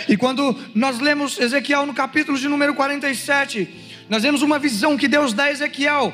E 0.07 0.15
quando 0.15 0.55
nós 0.73 0.99
lemos 0.99 1.39
Ezequiel 1.39 1.85
no 1.85 1.93
capítulo 1.93 2.37
de 2.37 2.47
número 2.47 2.73
47, 2.73 3.67
nós 4.09 4.23
vemos 4.23 4.41
uma 4.41 4.57
visão 4.57 4.97
que 4.97 5.07
Deus 5.07 5.33
dá 5.33 5.45
a 5.45 5.51
Ezequiel 5.51 6.13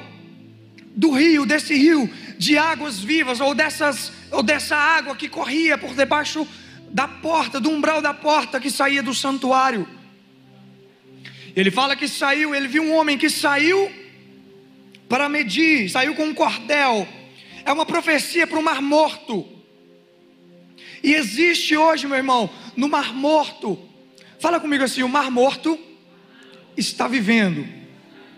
do 0.96 1.12
rio, 1.12 1.46
desse 1.46 1.76
rio 1.76 2.10
de 2.38 2.58
águas 2.58 3.00
vivas, 3.00 3.40
ou, 3.40 3.54
dessas, 3.54 4.12
ou 4.32 4.42
dessa 4.42 4.76
água 4.76 5.16
que 5.16 5.30
corria 5.30 5.78
por 5.78 5.94
debaixo 5.94 6.48
da 6.96 7.10
porta, 7.10 7.60
do 7.60 7.70
umbral 7.70 8.02
da 8.02 8.14
porta 8.14 8.58
que 8.58 8.72
saía 8.72 9.04
do 9.04 9.14
santuário. 9.14 9.86
Ele 11.54 11.70
fala 11.70 11.94
que 11.94 12.08
saiu, 12.08 12.56
ele 12.56 12.70
viu 12.70 12.84
um 12.84 12.96
homem 12.96 13.18
que 13.18 13.30
saiu 13.30 13.92
para 15.10 15.28
medir, 15.28 15.90
saiu 15.90 16.16
com 16.16 16.24
um 16.24 16.34
cordel. 16.34 17.06
É 17.66 17.74
uma 17.74 17.86
profecia 17.86 18.48
para 18.48 18.58
o 18.58 18.64
Mar 18.64 18.82
Morto. 18.82 19.46
E 21.04 21.14
existe 21.14 21.76
hoje, 21.76 22.08
meu 22.08 22.16
irmão, 22.16 22.50
no 22.78 22.88
Mar 22.88 23.14
Morto. 23.14 23.78
Fala 24.40 24.58
comigo 24.58 24.86
assim: 24.86 25.04
o 25.04 25.10
Mar 25.10 25.30
Morto 25.30 25.78
está 26.78 27.10
vivendo. 27.10 27.68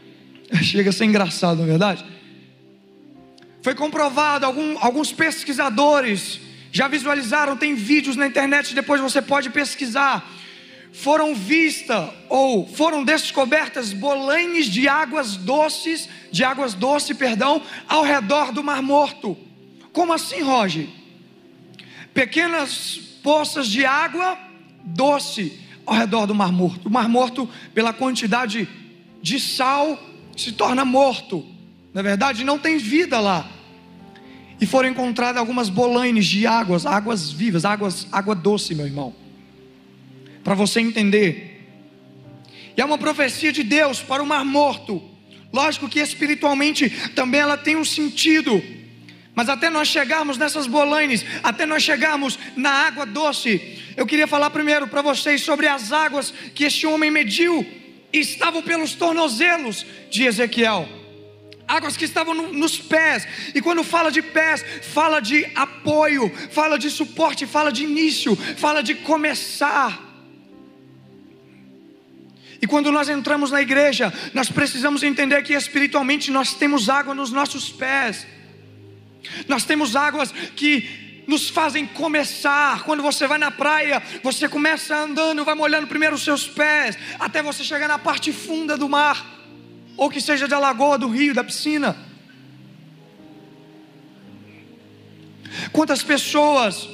Chega 0.63 0.89
a 0.89 0.93
ser 0.93 1.05
engraçado, 1.05 1.57
não 1.57 1.65
é 1.65 1.67
verdade? 1.67 2.03
Foi 3.61 3.75
comprovado, 3.75 4.47
algum, 4.47 4.79
alguns 4.79 5.11
pesquisadores 5.11 6.47
já 6.77 6.88
visualizaram? 6.88 7.57
Tem 7.57 7.74
vídeos 7.74 8.15
na 8.15 8.27
internet, 8.27 8.75
depois 8.75 9.01
você 9.01 9.19
pode 9.19 9.50
pesquisar. 9.50 10.31
Foram 10.93 11.34
vistas 11.34 12.07
ou 12.29 12.67
foram 12.67 13.03
descobertas 13.03 13.93
bolanes 13.93 14.67
de 14.67 14.88
águas 14.88 15.38
doces, 15.38 16.07
de 16.31 16.43
águas 16.43 16.75
doces, 16.75 17.17
perdão, 17.17 17.63
ao 17.88 18.03
redor 18.03 18.51
do 18.51 18.63
Mar 18.63 18.84
Morto. 18.84 19.36
Como 19.91 20.13
assim, 20.13 20.43
Roger? 20.43 20.88
Pequenas 22.13 23.00
poças 23.24 23.67
de 23.67 23.84
água 23.84 24.38
doce 24.84 25.60
ao 25.84 25.96
redor 25.96 26.27
do 26.27 26.36
Mar 26.36 26.51
Morto. 26.51 26.89
O 26.89 26.91
Mar 26.91 27.10
Morto, 27.10 27.50
pela 27.74 27.91
quantidade 27.91 28.69
de 29.19 29.39
sal, 29.39 30.00
se 30.36 30.51
torna 30.51 30.86
morto. 30.86 31.43
Na 31.91 32.03
verdade, 32.03 32.43
não 32.43 32.60
tem 32.60 32.77
vida 32.77 33.19
lá. 33.19 33.56
E 34.59 34.65
foram 34.65 34.89
encontradas 34.89 35.39
algumas 35.39 35.69
bolanes 35.69 36.25
de 36.25 36.47
águas, 36.47 36.85
águas 36.85 37.31
vivas, 37.31 37.63
águas, 37.63 38.07
água 38.11 38.33
doce, 38.33 38.73
meu 38.73 38.85
irmão. 38.85 39.13
Para 40.43 40.55
você 40.55 40.79
entender. 40.79 41.65
E 42.75 42.81
é 42.81 42.85
uma 42.85 42.97
profecia 42.97 43.51
de 43.51 43.63
Deus 43.63 44.01
para 44.01 44.21
o 44.21 44.25
mar 44.25 44.43
morto. 44.43 45.01
Lógico 45.53 45.87
que 45.87 45.99
espiritualmente 45.99 46.89
também 47.15 47.39
ela 47.39 47.57
tem 47.57 47.75
um 47.75 47.85
sentido. 47.85 48.61
Mas 49.35 49.49
até 49.49 49.69
nós 49.69 49.87
chegarmos 49.87 50.37
nessas 50.37 50.65
bolanes, 50.65 51.23
até 51.43 51.65
nós 51.65 51.83
chegarmos 51.83 52.39
na 52.55 52.71
água 52.71 53.05
doce, 53.05 53.79
eu 53.95 54.07
queria 54.07 54.25
falar 54.25 54.49
primeiro 54.49 54.87
para 54.87 55.03
vocês 55.03 55.43
sobre 55.43 55.67
as 55.67 55.91
águas 55.91 56.33
que 56.55 56.63
este 56.63 56.87
homem 56.87 57.11
mediu 57.11 57.63
e 58.11 58.17
estavam 58.17 58.63
pelos 58.63 58.95
tornozelos 58.95 59.85
de 60.09 60.23
Ezequiel 60.23 60.97
águas 61.67 61.97
que 61.97 62.05
estavam 62.05 62.33
no, 62.33 62.53
nos 62.53 62.79
pés. 62.79 63.27
E 63.53 63.62
quando 63.62 63.83
fala 63.83 64.09
de 64.09 64.21
pés, 64.21 64.63
fala 64.93 65.19
de 65.19 65.45
apoio, 65.53 66.31
fala 66.51 66.79
de 66.79 66.89
suporte, 66.89 67.45
fala 67.45 67.71
de 67.71 67.83
início, 67.83 68.36
fala 68.36 68.81
de 68.81 68.95
começar. 68.95 70.05
E 72.62 72.65
quando 72.65 72.91
nós 72.91 73.09
entramos 73.09 73.51
na 73.51 73.62
igreja, 73.62 74.12
nós 74.33 74.50
precisamos 74.50 75.03
entender 75.03 75.43
que 75.43 75.53
espiritualmente 75.53 76.31
nós 76.31 76.53
temos 76.53 76.89
água 76.89 77.13
nos 77.13 77.31
nossos 77.31 77.69
pés. 77.69 78.25
Nós 79.47 79.63
temos 79.63 79.95
águas 79.95 80.31
que 80.55 81.24
nos 81.27 81.50
fazem 81.50 81.86
começar. 81.86 82.83
Quando 82.83 83.03
você 83.03 83.27
vai 83.27 83.38
na 83.38 83.51
praia, 83.51 84.01
você 84.24 84.47
começa 84.47 84.95
andando, 84.95 85.43
vai 85.43 85.53
molhando 85.53 85.86
primeiro 85.86 86.15
os 86.15 86.24
seus 86.24 86.47
pés, 86.47 86.97
até 87.19 87.43
você 87.43 87.63
chegar 87.63 87.88
na 87.88 88.00
parte 88.00 88.31
funda 88.31 88.77
do 88.77 88.88
mar 88.88 89.37
ou 89.98 90.10
que 90.10 90.22
seja 90.22 90.48
da 90.48 90.60
lagoa, 90.60 90.98
do 90.98 91.10
rio, 91.10 91.34
da 91.34 91.44
piscina. 91.44 91.98
Quantas 95.74 96.04
pessoas 96.04 96.88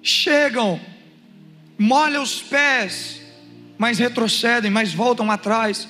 chegam, 0.00 0.80
molham 1.76 2.22
os 2.22 2.40
pés, 2.40 3.20
mas 3.76 3.98
retrocedem, 3.98 4.70
mas 4.70 4.94
voltam 4.94 5.30
atrás. 5.30 5.88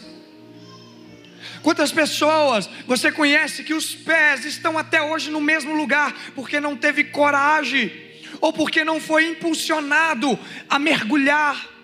Quantas 1.62 1.92
pessoas 1.92 2.68
você 2.86 3.12
conhece 3.12 3.62
que 3.62 3.74
os 3.74 3.94
pés 3.94 4.44
estão 4.44 4.78
até 4.78 5.02
hoje 5.02 5.30
no 5.30 5.40
mesmo 5.40 5.74
lugar 5.74 6.14
porque 6.34 6.60
não 6.60 6.76
teve 6.76 7.04
coragem 7.04 7.92
ou 8.40 8.52
porque 8.52 8.84
não 8.84 9.00
foi 9.00 9.28
impulsionado 9.28 10.38
a 10.68 10.78
mergulhar? 10.78 11.77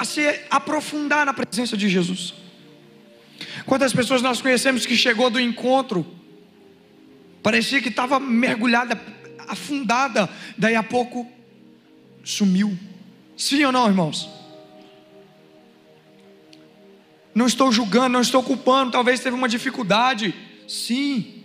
A 0.00 0.04
se 0.04 0.22
aprofundar 0.48 1.26
na 1.26 1.34
presença 1.34 1.76
de 1.76 1.86
Jesus. 1.86 2.32
Quantas 3.66 3.92
pessoas 3.92 4.22
nós 4.22 4.40
conhecemos 4.40 4.86
que 4.86 4.96
chegou 4.96 5.28
do 5.28 5.38
encontro, 5.38 6.06
parecia 7.42 7.82
que 7.82 7.90
estava 7.90 8.18
mergulhada, 8.18 8.98
afundada, 9.46 10.26
daí 10.56 10.74
a 10.74 10.82
pouco 10.82 11.30
sumiu. 12.24 12.78
Sim 13.36 13.62
ou 13.64 13.72
não, 13.72 13.88
irmãos? 13.88 14.26
Não 17.34 17.44
estou 17.44 17.70
julgando, 17.70 18.08
não 18.08 18.22
estou 18.22 18.42
culpando, 18.42 18.92
talvez 18.92 19.20
teve 19.20 19.36
uma 19.36 19.50
dificuldade. 19.50 20.34
Sim. 20.66 21.39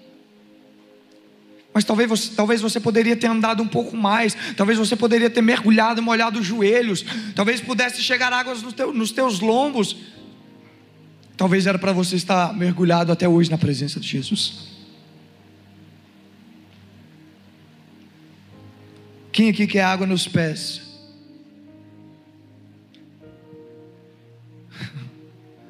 Mas 1.76 1.84
talvez 1.84 2.08
você, 2.08 2.32
talvez 2.34 2.62
você 2.62 2.80
poderia 2.80 3.18
ter 3.18 3.28
andado 3.28 3.62
um 3.62 3.68
pouco 3.68 3.98
mais, 3.98 4.34
talvez 4.56 4.80
você 4.80 4.96
poderia 4.96 5.30
ter 5.30 5.42
mergulhado 5.42 6.02
molhado 6.02 6.40
os 6.40 6.46
joelhos, 6.46 7.04
talvez 7.36 7.60
pudesse 7.60 8.02
chegar 8.02 8.32
águas 8.32 8.62
nos, 8.62 8.74
teu, 8.74 8.94
nos 8.94 9.12
teus 9.12 9.42
lombos. 9.42 9.98
Talvez 11.36 11.68
era 11.68 11.78
para 11.78 11.92
você 11.92 12.16
estar 12.16 12.54
mergulhado 12.54 13.12
até 13.12 13.28
hoje 13.28 13.52
na 13.52 13.58
presença 13.58 14.00
de 14.00 14.08
Jesus. 14.08 14.70
Quem 19.34 19.50
aqui 19.50 19.68
quer 19.68 19.84
água 19.84 20.08
nos 20.08 20.30
pés? 20.30 20.82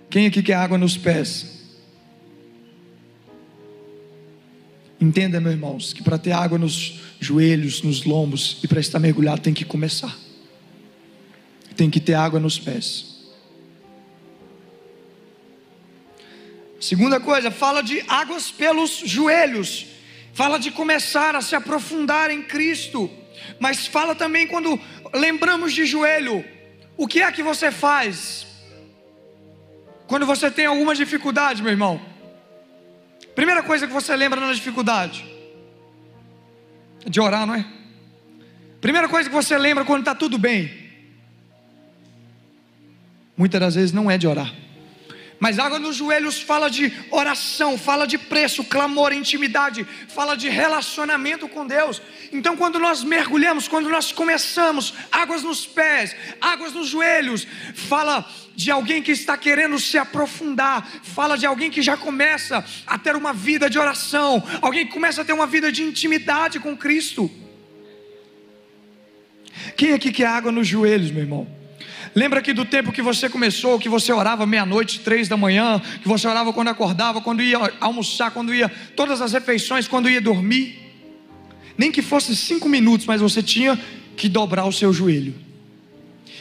Quem 0.08 0.28
aqui 0.28 0.44
quer 0.44 0.54
água 0.54 0.78
nos 0.78 0.96
pés? 0.96 1.55
Entenda, 5.06 5.40
meus 5.40 5.54
irmãos, 5.54 5.94
que 5.94 6.02
para 6.02 6.18
ter 6.18 6.32
água 6.32 6.58
nos 6.58 7.00
joelhos, 7.20 7.84
nos 7.84 8.06
lombos 8.06 8.58
e 8.64 8.68
para 8.68 8.80
estar 8.80 8.98
mergulhado 8.98 9.40
tem 9.40 9.54
que 9.54 9.64
começar. 9.64 10.18
Tem 11.78 11.92
que 11.92 12.00
ter 12.00 12.16
água 12.16 12.40
nos 12.40 12.58
pés. 12.58 13.14
Segunda 16.82 17.20
coisa, 17.20 17.52
fala 17.52 17.84
de 17.84 18.04
águas 18.08 18.50
pelos 18.50 19.04
joelhos. 19.06 19.86
Fala 20.34 20.58
de 20.58 20.72
começar 20.72 21.36
a 21.36 21.42
se 21.42 21.56
aprofundar 21.56 22.32
em 22.32 22.42
Cristo. 22.42 23.08
Mas 23.60 23.86
fala 23.86 24.16
também 24.16 24.48
quando 24.48 24.80
lembramos 25.14 25.72
de 25.72 25.86
joelho, 25.86 26.44
o 26.98 27.08
que 27.08 27.22
é 27.22 27.32
que 27.32 27.44
você 27.44 27.72
faz? 27.72 28.48
Quando 30.08 30.26
você 30.26 30.50
tem 30.50 30.66
alguma 30.66 30.96
dificuldade, 30.96 31.62
meu 31.62 31.72
irmão? 31.72 32.15
Primeira 33.36 33.62
coisa 33.62 33.86
que 33.86 33.94
você 33.94 34.16
lembra 34.16 34.40
na 34.40 34.54
dificuldade? 34.54 35.26
De 37.06 37.20
orar, 37.20 37.46
não 37.46 37.54
é? 37.54 37.66
Primeira 38.80 39.10
coisa 39.10 39.30
que 39.30 39.36
você 39.36 39.58
lembra 39.58 39.84
quando 39.84 40.00
está 40.00 40.16
tudo 40.16 40.38
bem? 40.38 40.86
Muitas 43.38 43.60
das 43.60 43.76
vezes 43.76 43.92
não 43.92 44.10
é 44.10 44.18
de 44.18 44.26
orar. 44.26 44.52
Mas 45.40 45.60
água 45.60 45.78
nos 45.80 45.98
joelhos 45.98 46.42
fala 46.42 46.70
de 46.70 46.92
oração, 47.12 47.78
fala 47.78 48.08
de 48.08 48.18
preço, 48.18 48.64
clamor, 48.64 49.12
intimidade, 49.12 49.86
fala 50.08 50.36
de 50.36 50.48
relacionamento 50.48 51.48
com 51.48 51.68
Deus. 51.68 52.02
Então, 52.32 52.56
quando 52.56 52.80
nós 52.80 53.04
mergulhamos, 53.04 53.68
quando 53.68 53.90
nós 53.90 54.12
começamos, 54.12 54.94
águas 55.12 55.44
nos 55.44 55.66
pés, 55.66 56.16
águas 56.40 56.74
nos 56.74 56.88
joelhos, 56.88 57.46
fala 57.74 58.26
de 58.56 58.72
alguém 58.72 59.02
que 59.02 59.12
está 59.12 59.38
querendo 59.38 59.78
se 59.78 59.98
aprofundar, 59.98 60.88
fala 61.04 61.38
de 61.38 61.46
alguém 61.46 61.70
que 61.70 61.82
já 61.82 61.98
começa 61.98 62.64
a 62.88 62.98
ter 62.98 63.16
uma 63.16 63.34
vida 63.34 63.70
de 63.70 63.78
oração, 63.78 64.42
alguém 64.62 64.86
que 64.86 64.94
começa 64.94 65.22
a 65.22 65.26
ter 65.26 65.34
uma 65.34 65.48
vida 65.48 65.72
de 65.72 65.84
intimidade 65.84 66.60
com 66.60 66.78
Cristo. 66.78 67.30
Quem 69.76 69.94
aqui 69.94 70.12
quer 70.12 70.28
água 70.28 70.52
nos 70.52 70.68
joelhos, 70.68 71.12
meu 71.12 71.24
irmão? 71.24 71.65
Lembra 72.16 72.40
aqui 72.40 72.54
do 72.54 72.64
tempo 72.64 72.94
que 72.94 73.02
você 73.02 73.28
começou, 73.28 73.78
que 73.78 73.90
você 73.90 74.14
orava 74.14 74.46
meia-noite, 74.46 75.02
três 75.02 75.28
da 75.28 75.36
manhã, 75.36 75.82
que 76.02 76.08
você 76.08 76.26
orava 76.26 76.54
quando 76.54 76.70
acordava, 76.70 77.20
quando 77.20 77.44
ia 77.44 77.58
almoçar, 77.82 78.32
quando 78.32 78.56
ia 78.56 78.70
todas 78.96 79.22
as 79.22 79.34
refeições, 79.34 79.86
quando 79.86 80.10
ia 80.10 80.22
dormir. 80.22 80.80
Nem 81.78 81.92
que 81.92 82.02
fosse 82.02 82.34
cinco 82.34 82.70
minutos, 82.70 83.06
mas 83.06 83.20
você 83.20 83.44
tinha 83.44 83.78
que 84.16 84.30
dobrar 84.30 84.64
o 84.64 84.72
seu 84.72 84.94
joelho. 84.94 85.36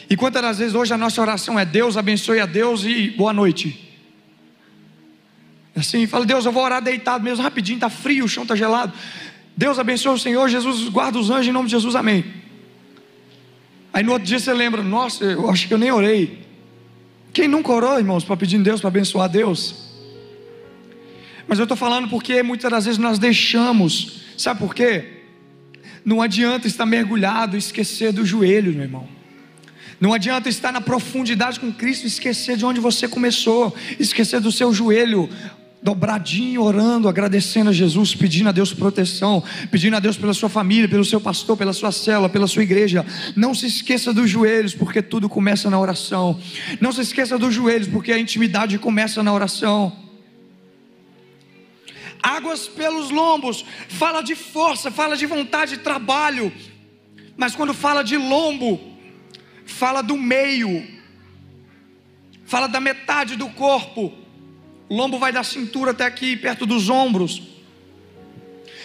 E 0.09 0.17
quantas 0.17 0.43
das 0.43 0.59
vezes 0.59 0.77
hoje 0.77 0.95
a 0.95 0.99
nossa 0.99 1.21
oração 1.21 1.59
é 1.59 1.65
Deus 1.65 1.97
abençoe 1.97 2.39
a 2.39 2.47
Deus 2.47 2.85
e 2.85 3.11
boa 3.11 3.33
noite. 3.33 3.93
Assim, 5.75 6.07
fala, 6.07 6.25
Deus, 6.25 6.47
eu 6.47 6.53
vou 6.53 6.63
orar 6.63 6.81
deitado 6.81 7.25
mesmo, 7.25 7.43
rapidinho, 7.43 7.79
está 7.79 7.91
frio, 7.91 8.27
o 8.27 8.29
chão 8.29 8.45
está 8.45 8.55
gelado. 8.55 8.93
Deus 9.57 9.77
abençoe 9.77 10.15
o 10.15 10.19
Senhor, 10.19 10.49
Jesus 10.49 10.89
guarda 10.89 11.19
os 11.19 11.31
anjos 11.31 11.49
em 11.49 11.53
nome 11.53 11.67
de 11.67 11.73
Jesus, 11.73 11.97
amém. 11.97 12.44
Aí 13.95 14.03
no 14.03 14.11
outro 14.11 14.27
dia 14.27 14.41
você 14.41 14.53
lembra, 14.53 14.83
nossa, 14.83 15.25
eu 15.25 15.49
acho 15.49 15.69
que 15.69 15.73
eu 15.73 15.79
nem 15.79 15.93
orei. 15.93 16.45
Quem 17.33 17.47
nunca 17.47 17.71
orou, 17.71 17.97
irmãos, 17.97 18.25
para 18.25 18.37
pedir 18.37 18.57
em 18.57 18.63
Deus, 18.63 18.81
para 18.81 18.89
abençoar 18.89 19.29
Deus? 19.29 19.93
Mas 21.47 21.61
eu 21.61 21.63
estou 21.63 21.77
falando 21.77 22.09
porque 22.09 22.43
muitas 22.43 22.69
das 22.69 22.87
vezes 22.87 22.99
nós 22.99 23.21
deixamos, 23.21 24.23
sabe 24.37 24.59
por 24.59 24.75
quê? 24.75 25.23
Não 26.05 26.21
adianta 26.21 26.67
estar 26.67 26.85
mergulhado 26.85 27.55
e 27.57 27.59
esquecer 27.61 28.13
do 28.13 28.27
joelho, 28.27 28.73
meu 28.73 28.83
irmão. 28.83 29.09
Não 30.01 30.13
adianta 30.13 30.49
estar 30.49 30.73
na 30.73 30.81
profundidade 30.81 31.61
com 31.61 31.73
Cristo 31.73 32.03
e 32.03 32.09
esquecer 32.09 32.57
de 32.57 32.67
onde 32.67 32.81
você 32.81 33.07
começou, 33.07 33.73
esquecer 33.99 34.41
do 34.41 34.51
seu 34.51 34.75
joelho 34.75 35.31
dobradinho, 35.85 36.63
orando, 36.63 37.11
agradecendo 37.11 37.69
a 37.69 37.73
Jesus, 37.73 38.15
pedindo 38.15 38.49
a 38.49 38.53
Deus 38.53 38.73
proteção, 38.73 39.45
pedindo 39.71 39.95
a 39.95 40.01
Deus 40.01 40.17
pela 40.17 40.33
sua 40.33 40.49
família, 40.49 40.89
pelo 40.89 41.05
seu 41.05 41.21
pastor, 41.21 41.59
pela 41.59 41.75
sua 41.75 41.93
célula, 41.93 42.31
pela 42.31 42.47
sua 42.47 42.63
igreja. 42.63 43.05
Não 43.37 43.55
se 43.55 43.67
esqueça 43.67 44.11
dos 44.11 44.31
joelhos, 44.31 44.75
porque 44.75 45.03
tudo 45.03 45.29
começa 45.29 45.69
na 45.69 45.79
oração. 45.79 46.41
Não 46.81 46.91
se 46.91 47.03
esqueça 47.03 47.39
dos 47.39 47.53
joelhos, 47.55 47.87
porque 47.87 48.13
a 48.13 48.19
intimidade 48.19 48.79
começa 48.79 49.23
na 49.23 49.31
oração. 49.31 49.95
Águas 52.23 52.67
pelos 52.67 53.11
lombos, 53.11 53.63
fala 53.91 54.23
de 54.23 54.35
força, 54.35 54.91
fala 54.91 55.19
de 55.19 55.27
vontade 55.27 55.73
de 55.73 55.83
trabalho, 55.83 56.51
mas 57.37 57.55
quando 57.55 57.75
fala 57.75 58.03
de 58.03 58.17
lombo, 58.17 58.81
fala 59.67 60.01
do 60.01 60.17
meio, 60.17 60.83
fala 62.47 62.69
da 62.69 62.81
metade 62.81 63.37
do 63.37 63.51
corpo 63.51 64.24
o 64.89 64.97
lombo 64.97 65.19
vai 65.19 65.33
da 65.33 65.43
cintura 65.43 65.93
até 65.93 66.05
aqui, 66.05 66.37
perto 66.37 66.67
dos 66.67 66.89
ombros. 66.89 67.43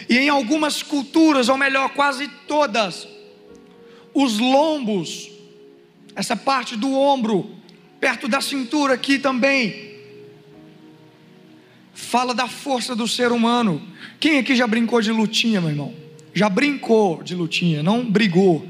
E 0.08 0.18
em 0.18 0.30
algumas 0.30 0.82
culturas, 0.82 1.50
ou 1.50 1.58
melhor, 1.58 1.90
quase 1.90 2.28
todas, 2.48 3.08
os 4.14 4.40
lombos, 4.40 5.30
essa 6.16 6.36
parte 6.36 6.76
do 6.76 6.94
ombro, 6.94 7.56
perto 8.00 8.28
da 8.28 8.42
cintura 8.42 8.94
aqui 8.94 9.20
também, 9.20 9.90
fala 11.94 12.34
da 12.34 12.48
força 12.48 12.96
do 12.96 13.08
ser 13.08 13.32
humano. 13.32 13.82
Quem 14.20 14.40
aqui 14.40 14.56
já 14.56 14.66
brincou 14.66 15.02
de 15.02 15.12
lutinha, 15.12 15.60
meu 15.60 15.70
irmão? 15.70 15.94
Já 16.34 16.50
brincou 16.50 17.22
de 17.22 17.36
lutinha, 17.36 17.84
não 17.84 18.10
brigou. 18.10 18.66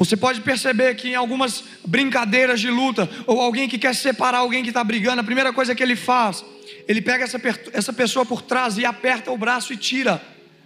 Você 0.00 0.16
pode 0.16 0.40
perceber 0.40 0.94
que 0.94 1.08
em 1.08 1.14
algumas 1.14 1.62
brincadeiras 1.86 2.58
de 2.58 2.70
luta, 2.70 3.06
ou 3.26 3.38
alguém 3.38 3.68
que 3.68 3.76
quer 3.76 3.94
separar 3.94 4.38
alguém 4.38 4.62
que 4.62 4.70
está 4.70 4.82
brigando, 4.82 5.20
a 5.20 5.24
primeira 5.24 5.52
coisa 5.52 5.74
que 5.74 5.82
ele 5.82 5.94
faz, 5.94 6.42
ele 6.88 7.02
pega 7.02 7.24
essa, 7.24 7.38
essa 7.74 7.92
pessoa 7.92 8.24
por 8.24 8.40
trás 8.40 8.78
e 8.78 8.86
aperta 8.86 9.30
o 9.30 9.36
braço 9.36 9.74
e 9.74 9.76
tira. 9.76 10.18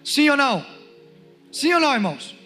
Sim 0.04 0.30
ou 0.30 0.36
não? 0.36 0.64
Sim 1.50 1.74
ou 1.74 1.80
não, 1.80 1.92
irmãos? 1.92 2.36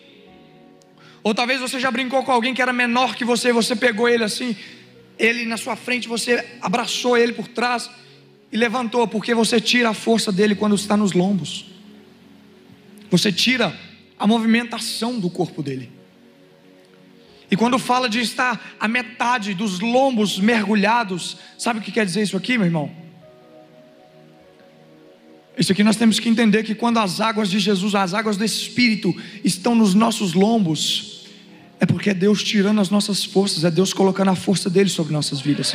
Ou 1.23 1.35
talvez 1.35 1.61
você 1.61 1.79
já 1.79 1.91
brincou 1.91 2.25
com 2.25 2.33
alguém 2.33 2.55
que 2.55 2.63
era 2.63 2.73
menor 2.73 3.15
que 3.15 3.25
você, 3.25 3.53
você 3.53 3.77
pegou 3.77 4.09
ele 4.09 4.25
assim, 4.25 4.57
ele 5.19 5.45
na 5.45 5.59
sua 5.59 5.77
frente, 5.77 6.09
você 6.09 6.43
abraçou 6.59 7.19
ele 7.19 7.35
por 7.35 7.49
trás 7.49 7.91
e 8.51 8.57
levantou, 8.57 9.07
porque 9.07 9.35
você 9.35 9.61
tira 9.61 9.91
a 9.91 9.95
força 9.95 10.33
dele 10.33 10.55
quando 10.55 10.75
está 10.75 10.97
nos 10.97 11.13
lombos. 11.13 11.67
Você 13.11 13.31
tira 13.31 13.79
a 14.19 14.27
movimentação 14.27 15.21
do 15.21 15.29
corpo 15.29 15.63
dele. 15.63 15.98
E 17.51 17.57
quando 17.57 17.79
fala 17.79 18.09
de 18.09 18.21
estar 18.21 18.77
a 18.79 18.87
metade 18.87 19.55
dos 19.55 19.81
lombos 19.81 20.39
mergulhados, 20.39 21.39
sabe 21.57 21.79
o 21.79 21.83
que 21.83 21.91
quer 21.91 22.05
dizer 22.05 22.23
isso 22.23 22.37
aqui, 22.37 22.59
meu 22.59 22.67
irmão? 22.67 22.91
Isso 25.57 25.73
aqui 25.73 25.83
nós 25.83 25.97
temos 25.97 26.21
que 26.21 26.29
entender 26.29 26.63
que 26.63 26.75
quando 26.75 26.99
as 26.99 27.21
águas 27.21 27.51
de 27.51 27.59
Jesus, 27.59 27.95
as 27.95 28.15
águas 28.15 28.37
do 28.37 28.45
Espírito, 28.45 29.15
estão 29.43 29.75
nos 29.75 29.93
nossos 29.93 30.35
lombos, 30.35 31.27
é 31.81 31.87
porque 31.87 32.11
é 32.11 32.15
Deus 32.15 32.45
tirando 32.45 32.81
as 32.81 32.91
nossas 32.91 33.25
forças, 33.25 33.65
é 33.65 33.71
Deus 33.71 33.93
colocando 33.93 34.31
a 34.31 34.37
força 34.37 34.71
dele 34.71 34.89
sobre 34.89 35.13
nossas 35.13 35.41
vidas, 35.41 35.75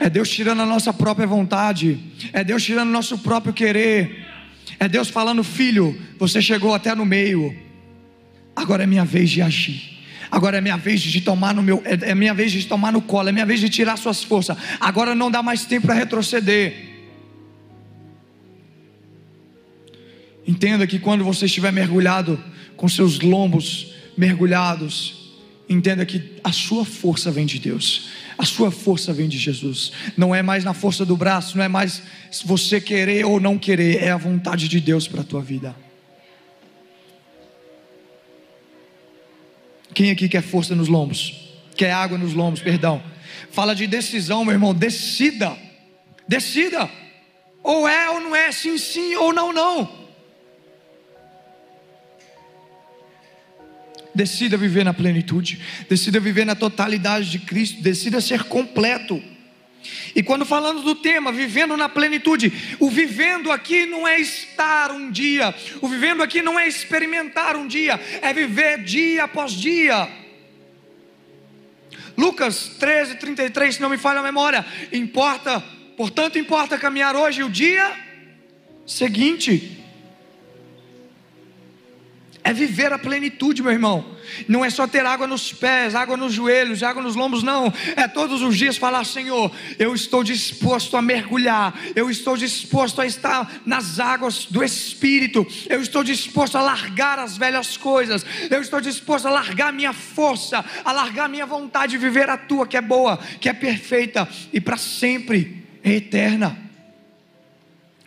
é 0.00 0.10
Deus 0.10 0.28
tirando 0.28 0.60
a 0.60 0.66
nossa 0.66 0.92
própria 0.92 1.26
vontade, 1.26 1.98
é 2.32 2.44
Deus 2.44 2.62
tirando 2.62 2.88
o 2.88 2.92
nosso 2.92 3.16
próprio 3.18 3.54
querer, 3.54 4.26
é 4.78 4.86
Deus 4.86 5.08
falando: 5.08 5.42
Filho, 5.42 5.98
você 6.18 6.42
chegou 6.42 6.74
até 6.74 6.94
no 6.94 7.06
meio, 7.06 7.56
agora 8.54 8.82
é 8.82 8.86
minha 8.86 9.04
vez 9.04 9.30
de 9.30 9.40
agir. 9.40 9.95
Agora 10.30 10.58
é 10.58 10.60
minha 10.60 10.76
vez 10.76 11.00
de 11.00 11.20
tomar 11.20 11.54
no 11.54 11.62
meu, 11.62 11.82
é, 11.84 12.10
é 12.10 12.14
minha 12.14 12.34
vez 12.34 12.52
de 12.52 12.66
tomar 12.66 12.92
no 12.92 13.02
colo, 13.02 13.28
é 13.28 13.32
minha 13.32 13.46
vez 13.46 13.60
de 13.60 13.68
tirar 13.68 13.96
suas 13.96 14.22
forças. 14.22 14.56
Agora 14.80 15.14
não 15.14 15.30
dá 15.30 15.42
mais 15.42 15.64
tempo 15.64 15.86
para 15.86 15.94
retroceder. 15.94 16.96
Entenda 20.46 20.86
que 20.86 20.98
quando 20.98 21.24
você 21.24 21.46
estiver 21.46 21.72
mergulhado 21.72 22.42
com 22.76 22.88
seus 22.88 23.18
lombos 23.20 23.94
mergulhados, 24.16 25.34
entenda 25.68 26.06
que 26.06 26.22
a 26.44 26.52
sua 26.52 26.84
força 26.84 27.30
vem 27.30 27.46
de 27.46 27.58
Deus. 27.58 28.08
A 28.38 28.44
sua 28.44 28.70
força 28.70 29.12
vem 29.12 29.28
de 29.28 29.38
Jesus. 29.38 29.92
Não 30.16 30.34
é 30.34 30.42
mais 30.42 30.62
na 30.62 30.74
força 30.74 31.04
do 31.04 31.16
braço, 31.16 31.56
não 31.56 31.64
é 31.64 31.68
mais 31.68 32.02
você 32.44 32.80
querer 32.80 33.24
ou 33.24 33.40
não 33.40 33.58
querer, 33.58 34.02
é 34.02 34.10
a 34.10 34.16
vontade 34.16 34.68
de 34.68 34.80
Deus 34.80 35.08
para 35.08 35.22
a 35.22 35.24
tua 35.24 35.40
vida. 35.40 35.74
Quem 39.96 40.10
aqui 40.10 40.28
quer 40.28 40.42
força 40.42 40.74
nos 40.74 40.88
lombos? 40.88 41.32
Quer 41.74 41.90
água 41.90 42.18
nos 42.18 42.34
lombos, 42.34 42.60
perdão. 42.60 43.02
Fala 43.50 43.74
de 43.74 43.86
decisão, 43.86 44.44
meu 44.44 44.52
irmão. 44.52 44.74
Decida. 44.74 45.56
Decida. 46.28 46.90
Ou 47.62 47.88
é 47.88 48.10
ou 48.10 48.20
não 48.20 48.36
é, 48.36 48.52
sim, 48.52 48.76
sim, 48.76 49.14
ou 49.14 49.32
não, 49.32 49.54
não. 49.54 50.06
Decida 54.14 54.58
viver 54.58 54.84
na 54.84 54.92
plenitude, 54.92 55.62
decida 55.88 56.20
viver 56.20 56.44
na 56.44 56.54
totalidade 56.54 57.30
de 57.30 57.38
Cristo, 57.38 57.80
decida 57.80 58.20
ser 58.20 58.44
completo. 58.44 59.22
E 60.14 60.22
quando 60.22 60.44
falamos 60.44 60.82
do 60.82 60.94
tema, 60.94 61.30
vivendo 61.32 61.76
na 61.76 61.88
plenitude, 61.88 62.52
o 62.78 62.88
vivendo 62.88 63.52
aqui 63.52 63.86
não 63.86 64.06
é 64.06 64.20
estar 64.20 64.90
um 64.90 65.10
dia, 65.10 65.54
o 65.80 65.88
vivendo 65.88 66.22
aqui 66.22 66.42
não 66.42 66.58
é 66.58 66.66
experimentar 66.66 67.56
um 67.56 67.66
dia, 67.66 68.00
é 68.22 68.32
viver 68.32 68.82
dia 68.82 69.24
após 69.24 69.52
dia. 69.52 70.08
Lucas 72.16 72.76
13, 72.78 73.16
33, 73.16 73.74
se 73.74 73.80
não 73.80 73.90
me 73.90 73.98
falha 73.98 74.20
a 74.20 74.22
memória, 74.22 74.64
importa, 74.92 75.62
portanto, 75.96 76.38
importa 76.38 76.78
caminhar 76.78 77.14
hoje 77.14 77.42
o 77.42 77.50
dia 77.50 78.04
seguinte 78.86 79.85
é 82.46 82.52
viver 82.52 82.92
a 82.92 82.98
plenitude, 82.98 83.60
meu 83.60 83.72
irmão. 83.72 84.06
Não 84.46 84.64
é 84.64 84.70
só 84.70 84.86
ter 84.86 85.04
água 85.04 85.26
nos 85.26 85.52
pés, 85.52 85.96
água 85.96 86.16
nos 86.16 86.32
joelhos, 86.32 86.80
água 86.80 87.02
nos 87.02 87.16
lombos, 87.16 87.42
não. 87.42 87.72
É 87.96 88.06
todos 88.06 88.40
os 88.40 88.56
dias 88.56 88.76
falar: 88.76 89.02
Senhor, 89.02 89.50
eu 89.80 89.92
estou 89.92 90.22
disposto 90.22 90.96
a 90.96 91.02
mergulhar, 91.02 91.76
eu 91.96 92.08
estou 92.08 92.36
disposto 92.36 93.00
a 93.00 93.06
estar 93.06 93.62
nas 93.66 93.98
águas 93.98 94.46
do 94.46 94.62
Espírito, 94.62 95.44
eu 95.68 95.82
estou 95.82 96.04
disposto 96.04 96.56
a 96.56 96.62
largar 96.62 97.18
as 97.18 97.36
velhas 97.36 97.76
coisas, 97.76 98.24
eu 98.48 98.60
estou 98.60 98.80
disposto 98.80 99.26
a 99.26 99.30
largar 99.30 99.72
minha 99.72 99.92
força, 99.92 100.64
a 100.84 100.92
largar 100.92 101.28
minha 101.28 101.46
vontade 101.46 101.92
de 101.92 101.98
viver 101.98 102.30
a 102.30 102.36
tua, 102.36 102.64
que 102.64 102.76
é 102.76 102.80
boa, 102.80 103.18
que 103.40 103.48
é 103.48 103.52
perfeita 103.52 104.28
e 104.52 104.60
para 104.60 104.76
sempre 104.76 105.66
é 105.82 105.94
eterna. 105.94 106.56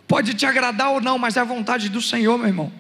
Pode 0.07 0.33
te 0.33 0.45
agradar 0.45 0.91
ou 0.91 1.01
não, 1.01 1.17
mas 1.17 1.35
é 1.35 1.41
a 1.41 1.43
vontade 1.43 1.89
do 1.89 2.01
Senhor, 2.01 2.37
meu 2.37 2.47
irmão. 2.47 2.78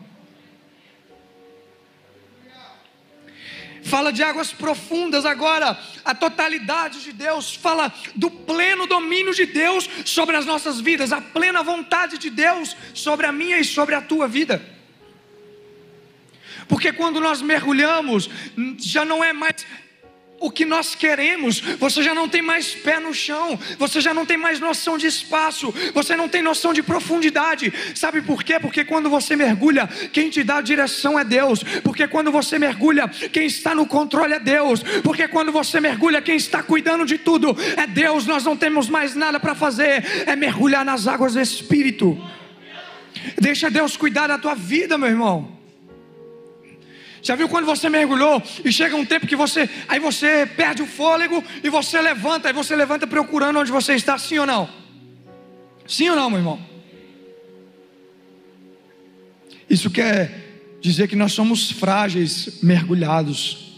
Fala 3.89 4.13
de 4.13 4.21
águas 4.21 4.53
profundas 4.53 5.25
agora, 5.25 5.77
a 6.05 6.13
totalidade 6.13 7.01
de 7.01 7.11
Deus, 7.11 7.55
fala 7.55 7.91
do 8.15 8.29
pleno 8.29 8.85
domínio 8.85 9.33
de 9.33 9.47
Deus 9.47 9.89
sobre 10.05 10.35
as 10.37 10.45
nossas 10.45 10.79
vidas, 10.79 11.11
a 11.11 11.19
plena 11.19 11.63
vontade 11.63 12.17
de 12.17 12.29
Deus 12.29 12.77
sobre 12.93 13.25
a 13.25 13.31
minha 13.31 13.57
e 13.59 13.65
sobre 13.65 13.95
a 13.95 14.01
tua 14.01 14.27
vida. 14.27 14.63
Porque 16.67 16.93
quando 16.93 17.19
nós 17.19 17.41
mergulhamos, 17.41 18.29
já 18.77 19.03
não 19.03 19.23
é 19.23 19.33
mais 19.33 19.65
o 20.39 20.49
que 20.49 20.65
nós 20.65 20.95
queremos, 20.95 21.59
você 21.59 22.01
já 22.01 22.13
não 22.13 22.27
tem 22.29 22.41
mais 22.41 22.73
pé 22.73 22.99
no 22.99 23.13
chão, 23.13 23.59
você 23.77 23.99
já 23.99 24.13
não 24.13 24.25
tem 24.25 24.37
mais 24.37 24.59
noção 24.59 24.97
de 24.97 25.07
espaço, 25.07 25.73
você 25.93 26.15
não 26.15 26.29
tem 26.29 26.41
noção 26.41 26.73
de 26.73 26.81
profundidade. 26.81 27.73
Sabe 27.95 28.21
por 28.21 28.43
quê? 28.43 28.59
Porque 28.59 28.85
quando 28.85 29.09
você 29.09 29.35
mergulha, 29.35 29.87
quem 30.11 30.29
te 30.29 30.43
dá 30.43 30.57
a 30.57 30.61
direção 30.61 31.19
é 31.19 31.23
Deus. 31.23 31.63
Porque 31.83 32.07
quando 32.07 32.31
você 32.31 32.57
mergulha, 32.57 33.07
quem 33.07 33.45
está 33.45 33.75
no 33.75 33.85
controle 33.85 34.33
é 34.33 34.39
Deus. 34.39 34.81
Porque 35.03 35.27
quando 35.27 35.51
você 35.51 35.79
mergulha, 35.79 36.21
quem 36.21 36.35
está 36.35 36.63
cuidando 36.63 37.05
de 37.05 37.17
tudo 37.17 37.55
é 37.75 37.85
Deus. 37.85 38.25
Nós 38.25 38.43
não 38.43 38.55
temos 38.55 38.89
mais 38.89 39.15
nada 39.15 39.39
para 39.39 39.55
fazer, 39.55 40.03
é 40.25 40.35
mergulhar 40.35 40.85
nas 40.85 41.07
águas 41.07 41.33
do 41.33 41.41
Espírito. 41.41 42.17
Deixa 43.39 43.69
Deus 43.69 43.97
cuidar 43.97 44.27
da 44.27 44.37
tua 44.37 44.55
vida, 44.55 44.97
meu 44.97 45.09
irmão. 45.09 45.58
Já 47.21 47.35
viu 47.35 47.49
quando 47.49 47.65
você 47.65 47.89
mergulhou 47.89 48.41
e 48.63 48.71
chega 48.71 48.95
um 48.95 49.05
tempo 49.05 49.27
que 49.27 49.35
você, 49.35 49.69
aí 49.87 49.99
você 49.99 50.45
perde 50.45 50.81
o 50.81 50.87
fôlego 50.87 51.43
e 51.63 51.69
você 51.69 52.01
levanta, 52.01 52.47
aí 52.47 52.53
você 52.53 52.75
levanta 52.75 53.05
procurando 53.05 53.59
onde 53.59 53.71
você 53.71 53.93
está, 53.93 54.17
sim 54.17 54.39
ou 54.39 54.45
não? 54.45 54.69
Sim 55.87 56.09
ou 56.09 56.15
não, 56.15 56.29
meu 56.29 56.39
irmão? 56.39 56.59
Isso 59.69 59.89
quer 59.89 60.77
dizer 60.81 61.07
que 61.07 61.15
nós 61.15 61.33
somos 61.33 61.71
frágeis, 61.71 62.59
mergulhados. 62.63 63.69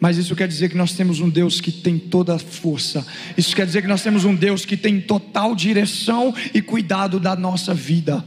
Mas 0.00 0.16
isso 0.16 0.36
quer 0.36 0.46
dizer 0.46 0.68
que 0.68 0.76
nós 0.76 0.92
temos 0.92 1.18
um 1.18 1.28
Deus 1.28 1.60
que 1.60 1.72
tem 1.72 1.98
toda 1.98 2.36
a 2.36 2.38
força. 2.38 3.04
Isso 3.36 3.54
quer 3.54 3.66
dizer 3.66 3.82
que 3.82 3.88
nós 3.88 4.02
temos 4.02 4.24
um 4.24 4.34
Deus 4.34 4.64
que 4.64 4.76
tem 4.76 5.00
total 5.00 5.56
direção 5.56 6.32
e 6.54 6.62
cuidado 6.62 7.18
da 7.18 7.34
nossa 7.34 7.74
vida. 7.74 8.24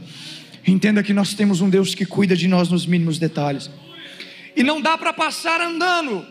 Entenda 0.66 1.02
que 1.02 1.12
nós 1.12 1.34
temos 1.34 1.60
um 1.60 1.68
Deus 1.68 1.94
que 1.94 2.06
cuida 2.06 2.36
de 2.36 2.46
nós 2.46 2.68
nos 2.68 2.86
mínimos 2.86 3.18
detalhes. 3.18 3.70
E 4.54 4.62
não 4.62 4.80
dá 4.80 4.96
para 4.96 5.12
passar 5.12 5.60
andando. 5.60 6.24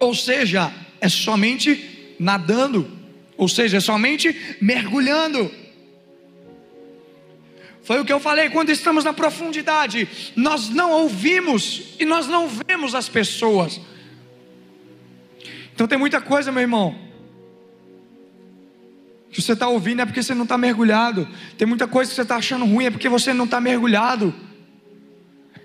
Ou 0.00 0.14
seja, 0.14 0.72
é 1.00 1.08
somente 1.08 2.14
nadando. 2.18 2.90
Ou 3.36 3.48
seja, 3.48 3.78
é 3.78 3.80
somente 3.80 4.56
mergulhando. 4.60 5.50
Foi 7.82 8.00
o 8.00 8.04
que 8.04 8.12
eu 8.12 8.20
falei 8.20 8.48
quando 8.48 8.70
estamos 8.70 9.04
na 9.04 9.12
profundidade. 9.12 10.08
Nós 10.36 10.68
não 10.68 10.92
ouvimos 10.92 11.94
e 11.98 12.04
nós 12.04 12.28
não 12.28 12.48
vemos 12.48 12.94
as 12.94 13.08
pessoas. 13.08 13.80
Então 15.74 15.88
tem 15.88 15.98
muita 15.98 16.20
coisa, 16.20 16.52
meu 16.52 16.62
irmão, 16.62 16.96
que 19.32 19.40
você 19.40 19.54
está 19.54 19.66
ouvindo 19.66 20.02
é 20.02 20.04
porque 20.04 20.22
você 20.22 20.34
não 20.34 20.42
está 20.42 20.58
mergulhado. 20.58 21.26
Tem 21.56 21.66
muita 21.66 21.88
coisa 21.88 22.10
que 22.10 22.14
você 22.14 22.22
está 22.22 22.36
achando 22.36 22.66
ruim 22.66 22.84
é 22.84 22.90
porque 22.90 23.08
você 23.08 23.32
não 23.32 23.46
está 23.46 23.60
mergulhado. 23.60 24.32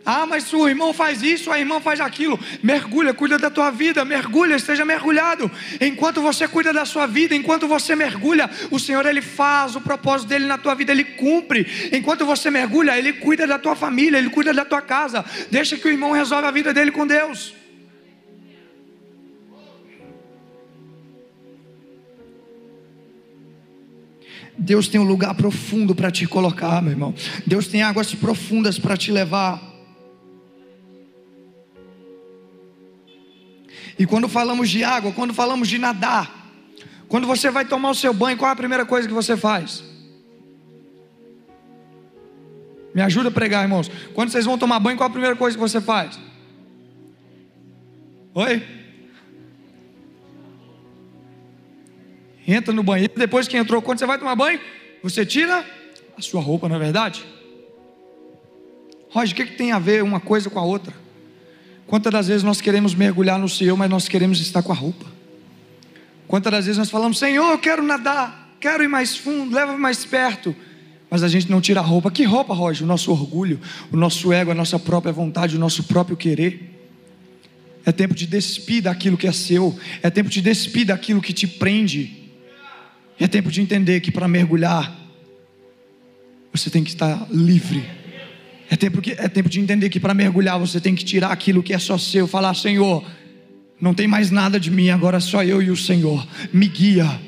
Ah, 0.10 0.26
mas 0.26 0.54
o 0.54 0.70
irmão 0.70 0.94
faz 0.94 1.22
isso, 1.22 1.52
a 1.52 1.60
irmã 1.60 1.82
faz 1.82 2.00
aquilo. 2.00 2.40
Mergulha, 2.64 3.14
cuida 3.14 3.38
da 3.38 3.50
tua 3.50 3.70
vida, 3.70 4.06
mergulha, 4.06 4.56
esteja 4.56 4.86
mergulhado. 4.86 5.52
Enquanto 5.82 6.22
você 6.22 6.48
cuida 6.48 6.72
da 6.72 6.86
sua 6.86 7.06
vida, 7.06 7.36
enquanto 7.36 7.68
você 7.68 7.94
mergulha, 7.94 8.50
o 8.72 8.80
Senhor 8.80 9.06
ele 9.06 9.22
faz 9.22 9.76
o 9.76 9.82
propósito 9.82 10.30
dele 10.30 10.46
na 10.46 10.58
tua 10.58 10.74
vida, 10.76 10.94
ele 10.94 11.04
cumpre. 11.04 11.90
Enquanto 11.92 12.26
você 12.26 12.50
mergulha, 12.50 12.98
ele 12.98 13.12
cuida 13.12 13.46
da 13.46 13.60
tua 13.60 13.76
família, 13.76 14.18
ele 14.18 14.30
cuida 14.30 14.54
da 14.54 14.64
tua 14.64 14.82
casa. 14.82 15.26
Deixa 15.52 15.76
que 15.76 15.86
o 15.86 15.92
irmão 15.92 16.14
resolva 16.14 16.48
a 16.48 16.52
vida 16.52 16.74
dele 16.74 16.92
com 16.92 17.06
Deus. 17.06 17.54
Deus 24.58 24.88
tem 24.88 25.00
um 25.00 25.04
lugar 25.04 25.36
profundo 25.36 25.94
para 25.94 26.10
te 26.10 26.26
colocar, 26.26 26.82
meu 26.82 26.92
irmão. 26.92 27.14
Deus 27.46 27.68
tem 27.68 27.84
águas 27.84 28.14
profundas 28.16 28.80
para 28.80 28.98
te 28.98 29.12
levar. 29.12 29.62
E 34.00 34.06
quando 34.06 34.28
falamos 34.28 34.70
de 34.70 34.84
água, 34.84 35.12
quando 35.12 35.34
falamos 35.34 35.68
de 35.68 35.78
nadar, 35.78 36.52
quando 37.08 37.26
você 37.26 37.50
vai 37.50 37.66
tomar 37.66 37.92
o 37.92 37.96
seu 37.96 38.14
banho, 38.14 38.38
qual 38.38 38.50
é 38.50 38.54
a 38.54 38.56
primeira 38.56 38.86
coisa 38.86 39.08
que 39.08 39.14
você 39.14 39.38
faz? 39.38 39.84
Me 42.94 43.02
ajuda 43.02 43.30
a 43.30 43.32
pregar, 43.32 43.64
irmãos. 43.64 43.92
Quando 44.14 44.32
vocês 44.32 44.46
vão 44.46 44.58
tomar 44.58 44.80
banho, 44.80 44.98
qual 44.98 45.08
é 45.08 45.10
a 45.10 45.14
primeira 45.14 45.36
coisa 45.36 45.56
que 45.56 45.62
você 45.62 45.80
faz? 45.80 46.20
Oi? 48.34 48.77
Entra 52.48 52.74
no 52.74 52.82
banheiro, 52.82 53.14
depois 53.16 53.48
que 53.48 53.58
entrou, 53.58 53.82
quando 53.82 54.00
você 54.00 54.06
vai 54.06 54.18
tomar 54.18 54.36
banho, 54.36 54.60
você 55.04 55.26
tira 55.26 55.66
a 56.18 56.22
sua 56.22 56.42
roupa, 56.42 56.70
não 56.70 56.78
é 56.78 56.80
verdade? 56.80 57.26
Roger, 59.10 59.34
o 59.34 59.36
que, 59.36 59.46
que 59.46 59.58
tem 59.58 59.72
a 59.72 59.80
ver 59.80 60.04
uma 60.04 60.20
coisa 60.20 60.50
com 60.50 60.60
a 60.60 60.64
outra? 60.64 60.94
Quantas 61.86 62.12
das 62.12 62.28
vezes 62.28 62.44
nós 62.44 62.60
queremos 62.60 62.94
mergulhar 62.94 63.40
no 63.40 63.48
Senhor, 63.48 63.76
mas 63.78 63.90
nós 63.90 64.08
queremos 64.08 64.40
estar 64.40 64.62
com 64.62 64.72
a 64.72 64.76
roupa? 64.76 65.06
Quantas 66.28 66.52
das 66.52 66.66
vezes 66.66 66.78
nós 66.78 66.90
falamos, 66.90 67.18
Senhor, 67.18 67.52
eu 67.52 67.58
quero 67.58 67.82
nadar, 67.82 68.56
quero 68.60 68.84
ir 68.84 68.90
mais 68.90 69.16
fundo, 69.16 69.56
leva-me 69.56 69.80
mais 69.80 70.04
perto, 70.04 70.54
mas 71.10 71.24
a 71.24 71.28
gente 71.30 71.50
não 71.50 71.62
tira 71.62 71.80
a 71.80 71.84
roupa. 71.84 72.12
Que 72.12 72.24
roupa, 72.26 72.54
Roger? 72.54 72.84
O 72.84 72.88
nosso 72.88 73.12
orgulho, 73.12 73.62
o 73.92 73.96
nosso 73.96 74.34
ego, 74.34 74.52
a 74.52 74.56
nossa 74.56 74.78
própria 74.78 75.14
vontade, 75.14 75.56
o 75.56 75.60
nosso 75.60 75.84
próprio 75.84 76.18
querer. 76.18 76.74
É 77.86 77.92
tempo 77.94 78.14
de 78.14 78.28
despir 78.28 78.84
daquilo 78.84 79.16
que 79.16 79.26
é 79.26 79.32
seu, 79.32 79.78
é 80.04 80.10
tempo 80.10 80.30
de 80.30 80.42
despir 80.42 80.88
daquilo 80.88 81.22
que 81.22 81.32
te 81.32 81.48
prende. 81.48 82.17
É 83.20 83.28
tempo 83.28 83.50
de 83.50 83.62
entender 83.62 84.00
que 84.00 84.12
para 84.12 84.28
mergulhar, 84.28 84.96
você 86.52 86.70
tem 86.70 86.84
que 86.84 86.90
estar 86.90 87.28
livre. 87.32 87.84
É 88.70 88.76
tempo, 88.76 89.02
que, 89.02 89.12
é 89.12 89.28
tempo 89.28 89.50
de 89.50 89.60
entender 89.60 89.90
que 89.90 90.00
para 90.00 90.14
mergulhar 90.14 90.60
você 90.60 90.80
tem 90.80 90.94
que 90.94 91.06
tirar 91.06 91.32
aquilo 91.32 91.64
que 91.64 91.74
é 91.74 91.80
só 91.80 91.98
seu, 91.98 92.28
falar: 92.28 92.54
Senhor, 92.54 93.04
não 93.80 93.94
tem 93.94 94.08
mais 94.08 94.30
nada 94.30 94.60
de 94.60 94.70
mim, 94.70 94.90
agora 94.90 95.20
só 95.20 95.44
eu 95.44 95.62
e 95.62 95.72
o 95.72 95.78
Senhor. 95.78 96.28
Me 96.52 96.68
guia, 96.68 97.20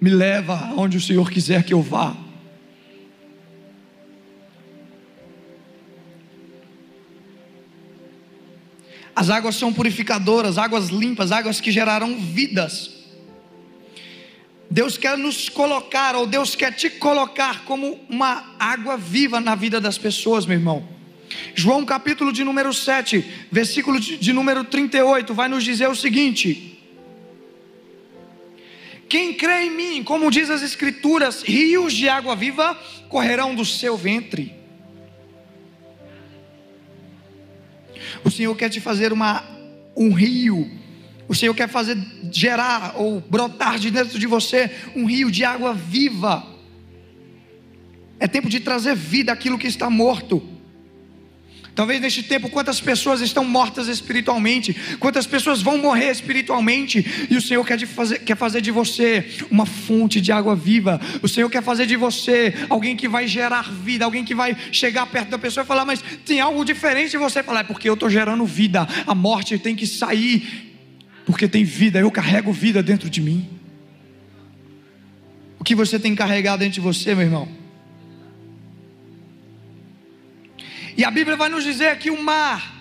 me 0.00 0.10
leva 0.10 0.68
aonde 0.68 0.96
o 0.96 1.00
Senhor 1.00 1.30
quiser 1.30 1.64
que 1.64 1.74
eu 1.74 1.82
vá. 1.82 2.16
As 9.16 9.30
águas 9.30 9.54
são 9.54 9.72
purificadoras, 9.72 10.58
águas 10.58 10.88
limpas, 10.88 11.30
águas 11.30 11.60
que 11.60 11.70
gerarão 11.70 12.18
vidas. 12.18 12.93
Deus 14.70 14.96
quer 14.96 15.16
nos 15.16 15.48
colocar, 15.48 16.16
ou 16.16 16.26
Deus 16.26 16.54
quer 16.54 16.72
te 16.72 16.90
colocar 16.90 17.64
como 17.64 18.00
uma 18.08 18.54
água 18.58 18.96
viva 18.96 19.40
na 19.40 19.54
vida 19.54 19.80
das 19.80 19.98
pessoas, 19.98 20.46
meu 20.46 20.56
irmão. 20.56 20.88
João 21.54 21.84
capítulo 21.84 22.32
de 22.32 22.44
número 22.44 22.72
7, 22.72 23.24
versículo 23.50 24.00
de, 24.00 24.32
número 24.32 24.64
38, 24.64 25.32
vai 25.34 25.48
nos 25.48 25.64
dizer 25.64 25.88
o 25.88 25.94
seguinte: 25.94 26.78
Quem 29.08 29.34
crê 29.34 29.64
em 29.64 29.70
mim, 29.70 30.02
como 30.02 30.30
diz 30.30 30.50
as 30.50 30.62
Escrituras, 30.62 31.42
rios 31.42 31.92
de 31.92 32.08
água 32.08 32.34
viva 32.34 32.78
correrão 33.08 33.54
do 33.54 33.64
seu 33.64 33.96
ventre. 33.96 34.54
O 38.24 38.30
Senhor 38.30 38.56
quer 38.56 38.70
te 38.70 38.80
fazer 38.80 39.12
uma, 39.12 39.44
um 39.96 40.12
rio. 40.12 40.70
O 41.28 41.34
Senhor 41.34 41.54
quer 41.54 41.68
fazer 41.68 41.96
gerar 42.30 42.94
ou 42.96 43.20
brotar 43.20 43.78
de 43.78 43.90
dentro 43.90 44.18
de 44.18 44.26
você 44.26 44.70
um 44.94 45.06
rio 45.06 45.30
de 45.30 45.44
água 45.44 45.72
viva. 45.72 46.44
É 48.18 48.28
tempo 48.28 48.48
de 48.48 48.60
trazer 48.60 48.94
vida 48.94 49.32
àquilo 49.32 49.58
que 49.58 49.66
está 49.66 49.88
morto. 49.88 50.42
Talvez 51.74 52.00
neste 52.00 52.22
tempo, 52.22 52.48
quantas 52.48 52.80
pessoas 52.80 53.20
estão 53.20 53.44
mortas 53.44 53.88
espiritualmente, 53.88 54.96
quantas 55.00 55.26
pessoas 55.26 55.60
vão 55.60 55.76
morrer 55.76 56.10
espiritualmente, 56.10 57.26
e 57.28 57.36
o 57.36 57.42
Senhor 57.42 57.66
quer, 57.66 57.84
fazer, 57.84 58.20
quer 58.20 58.36
fazer 58.36 58.60
de 58.60 58.70
você 58.70 59.28
uma 59.50 59.66
fonte 59.66 60.20
de 60.20 60.30
água 60.30 60.54
viva, 60.54 61.00
o 61.20 61.26
Senhor 61.26 61.50
quer 61.50 61.64
fazer 61.64 61.84
de 61.86 61.96
você 61.96 62.54
alguém 62.70 62.94
que 62.94 63.08
vai 63.08 63.26
gerar 63.26 63.72
vida, 63.72 64.04
alguém 64.04 64.24
que 64.24 64.36
vai 64.36 64.56
chegar 64.70 65.04
perto 65.06 65.30
da 65.30 65.38
pessoa 65.38 65.64
e 65.64 65.66
falar, 65.66 65.84
mas 65.84 66.02
tem 66.24 66.40
algo 66.40 66.64
diferente 66.64 67.10
de 67.10 67.18
você. 67.18 67.42
Falar, 67.42 67.60
é 67.60 67.64
porque 67.64 67.88
eu 67.88 67.94
estou 67.94 68.08
gerando 68.08 68.46
vida, 68.46 68.86
a 69.04 69.14
morte 69.14 69.58
tem 69.58 69.74
que 69.74 69.86
sair, 69.86 70.73
porque 71.24 71.48
tem 71.48 71.64
vida, 71.64 71.98
eu 71.98 72.10
carrego 72.10 72.52
vida 72.52 72.82
dentro 72.82 73.08
de 73.08 73.20
mim. 73.20 73.48
O 75.58 75.64
que 75.64 75.74
você 75.74 75.98
tem 75.98 76.14
carregado 76.14 76.60
dentro 76.60 76.74
de 76.74 76.80
você, 76.80 77.14
meu 77.14 77.24
irmão? 77.24 77.48
E 80.96 81.04
a 81.04 81.10
Bíblia 81.10 81.36
vai 81.36 81.48
nos 81.48 81.64
dizer 81.64 81.98
que 81.98 82.10
o 82.10 82.22
mar 82.22 82.74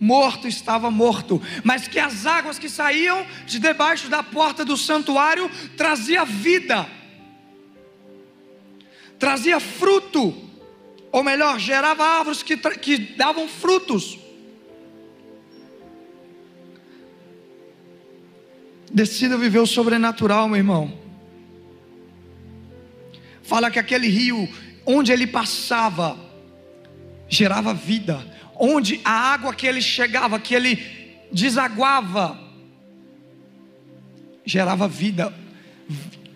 morto 0.00 0.46
estava 0.46 0.90
morto, 0.90 1.42
mas 1.64 1.88
que 1.88 1.98
as 1.98 2.24
águas 2.24 2.58
que 2.58 2.68
saíam 2.68 3.26
de 3.46 3.58
debaixo 3.58 4.08
da 4.08 4.22
porta 4.22 4.64
do 4.64 4.76
santuário 4.76 5.50
trazia 5.76 6.24
vida. 6.24 6.86
Trazia 9.18 9.58
fruto, 9.58 10.32
ou 11.10 11.24
melhor, 11.24 11.58
gerava 11.58 12.04
árvores 12.04 12.42
que, 12.42 12.56
que 12.56 12.96
davam 12.96 13.48
frutos. 13.48 14.16
Decida 18.92 19.36
viver 19.36 19.58
o 19.58 19.66
sobrenatural, 19.66 20.48
meu 20.48 20.56
irmão. 20.56 20.92
Fala 23.42 23.70
que 23.70 23.78
aquele 23.78 24.08
rio, 24.08 24.48
onde 24.84 25.12
ele 25.12 25.26
passava, 25.26 26.18
gerava 27.28 27.72
vida. 27.72 28.24
Onde 28.58 29.00
a 29.04 29.10
água 29.10 29.54
que 29.54 29.66
ele 29.66 29.80
chegava, 29.80 30.38
que 30.38 30.54
ele 30.54 30.82
desaguava, 31.32 32.38
gerava 34.44 34.88
vida. 34.88 35.32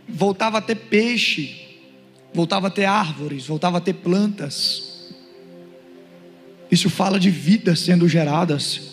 Voltava 0.09 0.59
a 0.59 0.63
ter 0.63 0.77
peixe, 0.77 1.79
voltava 2.35 2.69
a 2.69 2.71
ter 2.71 2.85
árvores, 2.85 3.47
voltava 3.47 3.79
a 3.79 3.81
ter 3.81 3.95
plantas. 3.95 5.15
Isso 6.71 6.89
fala 6.89 7.19
de 7.19 7.31
vidas 7.31 7.81
sendo 7.81 8.09
geradas. 8.09 8.92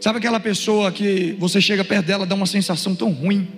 Sabe 0.00 0.18
aquela 0.18 0.38
pessoa 0.38 0.92
que 0.92 1.36
você 1.38 1.60
chega 1.60 1.84
perto 1.84 2.06
dela, 2.06 2.24
dá 2.24 2.34
uma 2.34 2.46
sensação 2.46 2.94
tão 2.94 3.10
ruim? 3.10 3.48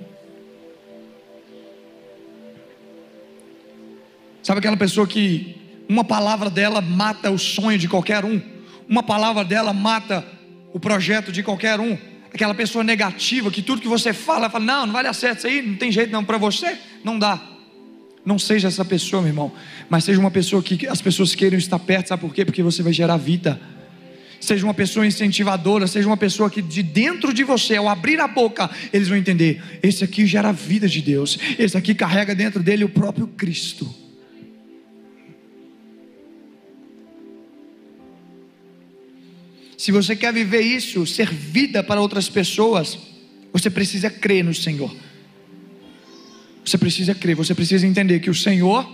Sabe 4.43 4.59
aquela 4.59 4.77
pessoa 4.77 5.07
que 5.07 5.57
uma 5.87 6.03
palavra 6.03 6.49
dela 6.49 6.81
mata 6.81 7.31
o 7.31 7.39
sonho 7.39 7.79
de 7.79 7.87
qualquer 7.87 8.25
um. 8.25 8.41
Uma 8.89 9.03
palavra 9.03 9.45
dela 9.45 9.73
mata 9.73 10.25
o 10.73 10.81
projeto 10.81 11.31
de 11.31 11.43
qualquer 11.43 11.79
um. 11.79 11.97
Aquela 12.33 12.55
pessoa 12.55 12.83
negativa 12.83 13.51
que 13.51 13.61
tudo 13.61 13.83
que 13.83 13.89
você 13.89 14.15
fala, 14.15 14.49
fala: 14.49 14.65
"Não, 14.65 14.87
não 14.87 14.93
vai 14.95 15.03
dar 15.05 15.13
certo 15.13 15.39
isso 15.39 15.47
aí, 15.47 15.61
não 15.61 15.77
tem 15.77 15.93
jeito 15.93 16.11
não 16.11 16.25
para 16.25 16.39
você, 16.39 16.79
não 17.05 17.19
dá". 17.19 17.39
Não 18.25 18.39
seja 18.39 18.69
essa 18.69 18.85
pessoa, 18.85 19.21
meu 19.21 19.31
irmão, 19.31 19.53
mas 19.89 20.05
seja 20.05 20.21
uma 20.21 20.31
pessoa 20.31 20.63
que 20.63 20.87
as 20.87 21.03
pessoas 21.03 21.35
queiram 21.35 21.59
estar 21.59 21.79
perto, 21.79 22.09
sabe 22.09 22.21
por 22.23 22.33
quê? 22.33 22.45
Porque 22.45 22.63
você 22.63 22.83
vai 22.83 22.93
gerar 22.93 23.17
vida. 23.17 23.61
Seja 24.41 24.65
uma 24.65 24.73
pessoa 24.73 25.07
incentivadora, 25.07 25.87
seja 25.87 26.07
uma 26.07 26.17
pessoa 26.17 26.49
que 26.49 26.63
de 26.63 26.83
dentro 26.83 27.33
de 27.33 27.45
você, 27.45 27.77
ao 27.77 27.89
abrir 27.89 28.19
a 28.21 28.27
boca, 28.27 28.71
eles 28.91 29.07
vão 29.07 29.19
entender: 29.19 29.63
esse 29.83 30.03
aqui 30.03 30.25
gera 30.25 30.49
a 30.49 30.53
vida 30.53 30.89
de 30.89 31.03
Deus, 31.03 31.39
esse 31.59 31.77
aqui 31.77 31.95
carrega 31.95 32.35
dentro 32.35 32.63
dele 32.63 32.83
o 32.83 32.89
próprio 32.89 33.27
Cristo. 33.27 33.95
Se 39.77 39.93
você 39.93 40.15
quer 40.15 40.33
viver 40.33 40.61
isso, 40.61 41.07
ser 41.07 41.33
vida 41.33 41.83
para 41.83 42.01
outras 42.01 42.29
pessoas, 42.29 42.99
você 43.53 43.71
precisa 43.71 44.11
crer 44.11 44.45
no 44.45 44.55
Senhor. 44.55 44.95
Você 46.65 46.77
precisa 46.77 47.15
crer, 47.15 47.35
você 47.35 47.55
precisa 47.55 47.87
entender 47.87 48.21
que 48.21 48.31
o 48.31 48.35
Senhor 48.35 48.87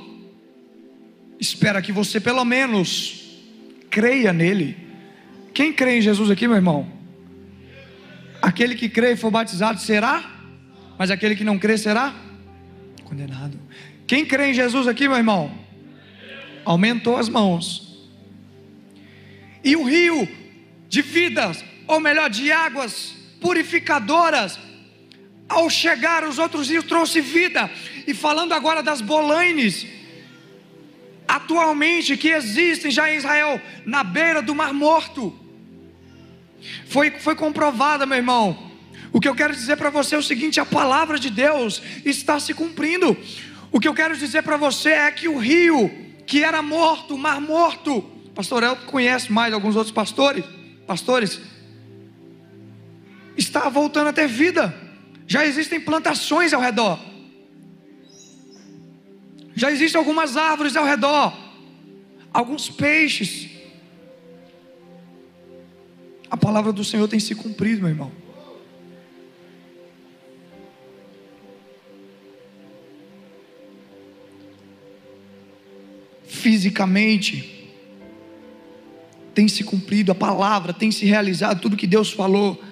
espera 1.38 1.82
que 1.82 1.92
você 1.92 2.20
pelo 2.20 2.44
menos 2.44 3.24
creia 3.90 4.32
nele. 4.32 4.85
Quem 5.56 5.72
crê 5.72 5.96
em 5.96 6.02
Jesus 6.02 6.30
aqui, 6.30 6.46
meu 6.46 6.58
irmão? 6.58 6.86
Aquele 8.42 8.74
que 8.74 8.90
crê 8.90 9.12
e 9.12 9.16
for 9.16 9.30
batizado 9.30 9.80
será, 9.80 10.22
mas 10.98 11.10
aquele 11.10 11.34
que 11.34 11.44
não 11.44 11.58
crê 11.58 11.78
será 11.78 12.14
condenado. 13.04 13.58
Quem 14.06 14.26
crê 14.26 14.50
em 14.50 14.52
Jesus 14.52 14.86
aqui, 14.86 15.08
meu 15.08 15.16
irmão? 15.16 15.50
Aumentou 16.62 17.16
as 17.16 17.30
mãos. 17.30 18.06
E 19.64 19.74
o 19.76 19.84
rio 19.84 20.28
de 20.90 21.00
vidas, 21.00 21.64
ou 21.86 22.00
melhor, 22.00 22.28
de 22.28 22.52
águas 22.52 23.16
purificadoras. 23.40 24.58
Ao 25.48 25.70
chegar, 25.70 26.22
os 26.24 26.38
outros 26.38 26.68
rios 26.68 26.84
trouxe 26.84 27.22
vida. 27.22 27.70
E 28.06 28.12
falando 28.12 28.52
agora 28.52 28.82
das 28.82 29.00
bolaines, 29.00 29.86
atualmente 31.26 32.14
que 32.14 32.28
existem 32.28 32.90
já 32.90 33.10
em 33.10 33.16
Israel, 33.16 33.58
na 33.86 34.04
beira 34.04 34.42
do 34.42 34.54
Mar 34.54 34.74
Morto. 34.74 35.45
Foi, 36.86 37.10
foi 37.10 37.34
comprovada, 37.34 38.06
meu 38.06 38.16
irmão. 38.16 38.72
O 39.12 39.20
que 39.20 39.28
eu 39.28 39.34
quero 39.34 39.54
dizer 39.54 39.76
para 39.76 39.90
você 39.90 40.14
é 40.14 40.18
o 40.18 40.22
seguinte: 40.22 40.60
a 40.60 40.66
palavra 40.66 41.18
de 41.18 41.30
Deus 41.30 41.82
está 42.04 42.38
se 42.38 42.52
cumprindo. 42.52 43.16
O 43.70 43.80
que 43.80 43.88
eu 43.88 43.94
quero 43.94 44.16
dizer 44.16 44.42
para 44.42 44.56
você 44.56 44.90
é 44.90 45.10
que 45.10 45.28
o 45.28 45.38
rio 45.38 45.90
que 46.26 46.42
era 46.42 46.60
morto, 46.60 47.14
o 47.14 47.18
mar 47.18 47.40
morto, 47.40 48.02
pastor 48.34 48.62
El 48.62 48.76
conhece 48.76 49.32
mais 49.32 49.54
alguns 49.54 49.76
outros 49.76 49.92
pastores, 49.92 50.44
pastores, 50.86 51.40
está 53.36 53.68
voltando 53.68 54.08
a 54.08 54.12
ter 54.12 54.26
vida. 54.26 54.74
Já 55.26 55.44
existem 55.44 55.80
plantações 55.80 56.52
ao 56.52 56.60
redor. 56.60 56.98
Já 59.54 59.70
existem 59.70 59.98
algumas 59.98 60.36
árvores 60.36 60.76
ao 60.76 60.84
redor. 60.84 61.36
Alguns 62.32 62.68
peixes. 62.68 63.45
A 66.36 66.38
palavra 66.38 66.70
do 66.70 66.84
Senhor 66.84 67.08
tem 67.08 67.18
se 67.18 67.34
cumprido, 67.34 67.80
meu 67.80 67.88
irmão. 67.88 68.12
Fisicamente, 76.26 77.72
tem 79.34 79.48
se 79.48 79.64
cumprido, 79.64 80.12
a 80.12 80.14
palavra 80.14 80.74
tem 80.74 80.90
se 80.90 81.06
realizado, 81.06 81.58
tudo 81.58 81.74
que 81.74 81.86
Deus 81.86 82.12
falou, 82.12 82.62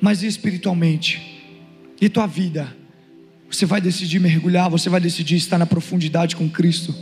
mas 0.00 0.22
espiritualmente, 0.22 1.42
e 2.00 2.08
tua 2.08 2.28
vida, 2.28 2.74
você 3.50 3.66
vai 3.66 3.80
decidir 3.80 4.20
mergulhar, 4.20 4.70
você 4.70 4.88
vai 4.88 5.00
decidir 5.00 5.34
estar 5.34 5.58
na 5.58 5.66
profundidade 5.66 6.36
com 6.36 6.48
Cristo, 6.48 6.94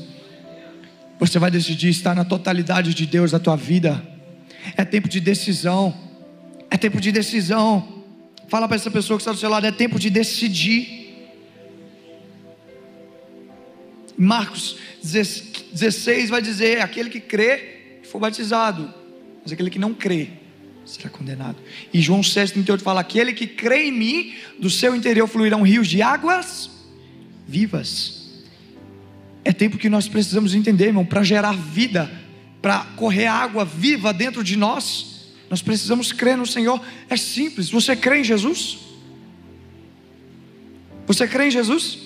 você 1.21 1.39
vai 1.39 1.51
decidir 1.51 1.91
estar 1.91 2.15
na 2.15 2.25
totalidade 2.25 2.95
de 2.95 3.05
Deus 3.05 3.31
na 3.31 3.39
tua 3.39 3.57
vida, 3.57 4.18
é 4.79 4.85
tempo 4.85 5.09
de 5.09 5.19
decisão, 5.21 5.93
é 6.71 6.77
tempo 6.77 7.01
de 7.01 7.11
decisão. 7.11 8.05
Fala 8.49 8.69
para 8.69 8.77
essa 8.77 8.91
pessoa 8.91 9.19
que 9.19 9.23
está 9.23 9.33
do 9.33 9.39
seu 9.39 9.51
lado, 9.51 9.67
é 9.67 9.73
tempo 9.73 9.99
de 9.99 10.09
decidir. 10.09 10.97
Marcos 14.17 14.77
16 15.03 16.31
vai 16.31 16.41
dizer: 16.41 16.81
aquele 16.81 17.11
que 17.11 17.21
crê 17.21 18.01
for 18.05 18.21
batizado, 18.21 18.95
mas 19.43 19.53
aquele 19.53 19.69
que 19.69 19.81
não 19.81 19.93
crê 19.93 20.29
será 20.87 21.11
condenado. 21.11 21.59
E 21.93 22.01
João 22.01 22.21
6,38 22.21 22.81
fala: 22.81 23.01
Aquele 23.01 23.33
que 23.33 23.49
crê 23.49 23.89
em 23.89 23.93
mim, 23.93 24.35
do 24.61 24.71
seu 24.71 24.95
interior 24.95 25.27
fluirão 25.27 25.63
rios 25.63 25.89
de 25.89 26.01
águas 26.01 26.71
vivas. 27.49 28.45
É 29.45 29.53
tempo 29.53 29.77
que 29.77 29.89
nós 29.89 30.07
precisamos 30.07 30.55
entender, 30.55 30.87
irmão, 30.87 31.05
para 31.05 31.25
gerar 31.25 31.57
vida, 31.57 32.09
para 32.61 32.85
correr 32.97 33.27
água 33.27 33.65
viva 33.65 34.13
dentro 34.13 34.43
de 34.43 34.57
nós. 34.57 35.29
Nós 35.49 35.63
precisamos 35.63 36.13
crer 36.13 36.37
no 36.37 36.47
Senhor. 36.47 36.81
É 37.09 37.17
simples. 37.17 37.71
Você 37.71 37.97
crê 37.97 38.21
em 38.21 38.25
Jesus? 38.25 38.79
Você 41.07 41.27
crê 41.27 41.47
em 41.47 41.51
Jesus? 41.51 41.99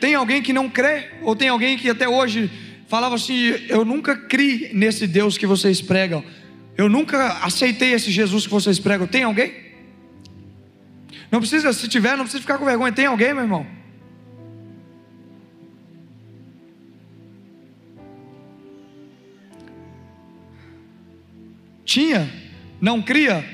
Tem 0.00 0.14
alguém 0.14 0.42
que 0.42 0.52
não 0.52 0.68
crê? 0.68 1.10
Ou 1.22 1.36
tem 1.36 1.48
alguém 1.48 1.76
que 1.76 1.90
até 1.90 2.08
hoje 2.08 2.50
falava 2.88 3.14
assim: 3.14 3.34
Eu 3.68 3.84
nunca 3.84 4.16
criei 4.16 4.72
nesse 4.72 5.06
Deus 5.06 5.36
que 5.36 5.46
vocês 5.46 5.80
pregam. 5.80 6.24
Eu 6.76 6.88
nunca 6.88 7.38
aceitei 7.44 7.92
esse 7.92 8.10
Jesus 8.10 8.46
que 8.46 8.52
vocês 8.52 8.78
pregam. 8.78 9.06
Tem 9.06 9.22
alguém? 9.22 9.52
Não 11.30 11.40
precisa, 11.40 11.72
se 11.72 11.88
tiver, 11.88 12.16
não 12.16 12.24
precisa 12.24 12.40
ficar 12.40 12.58
com 12.58 12.64
vergonha. 12.64 12.92
Tem 12.92 13.06
alguém, 13.06 13.32
meu 13.32 13.42
irmão? 13.42 13.66
Tinha? 21.94 22.28
Não 22.80 23.00
cria? 23.00 23.44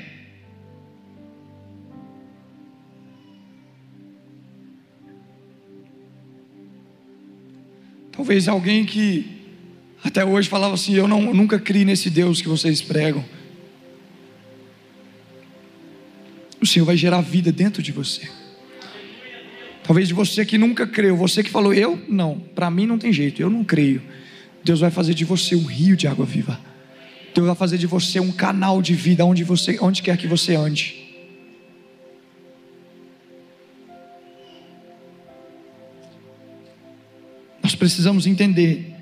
Talvez 8.11 8.47
alguém 8.47 8.83
que 8.83 9.29
até 10.03 10.25
hoje 10.25 10.49
falava 10.49 10.73
assim: 10.73 10.95
Eu 10.95 11.07
não, 11.07 11.31
nunca 11.35 11.59
criei 11.59 11.85
nesse 11.85 12.09
Deus 12.09 12.41
que 12.41 12.47
vocês 12.47 12.81
pregam. 12.81 13.23
O 16.59 16.65
Senhor 16.65 16.85
vai 16.85 16.97
gerar 16.97 17.21
vida 17.21 17.51
dentro 17.51 17.83
de 17.83 17.91
você. 17.91 18.27
Talvez 19.83 20.09
você 20.09 20.43
que 20.43 20.57
nunca 20.57 20.87
creu, 20.87 21.15
você 21.15 21.43
que 21.43 21.51
falou, 21.51 21.75
eu 21.75 22.03
não, 22.09 22.39
para 22.39 22.71
mim 22.71 22.87
não 22.87 22.97
tem 22.97 23.13
jeito, 23.13 23.39
eu 23.39 23.51
não 23.51 23.63
creio. 23.63 24.01
Deus 24.63 24.79
vai 24.79 24.89
fazer 24.89 25.13
de 25.13 25.25
você 25.25 25.55
um 25.55 25.65
rio 25.65 25.95
de 25.95 26.07
água 26.07 26.25
viva. 26.25 26.70
Deus 27.33 27.47
vai 27.47 27.55
fazer 27.55 27.77
de 27.77 27.87
você 27.87 28.19
um 28.19 28.31
canal 28.31 28.81
de 28.81 28.93
vida 28.93 29.25
onde 29.25 29.43
você, 29.43 29.77
onde 29.81 30.01
quer 30.01 30.17
que 30.17 30.27
você 30.27 30.55
ande. 30.55 31.01
Nós 37.63 37.75
precisamos 37.75 38.27
entender 38.27 38.95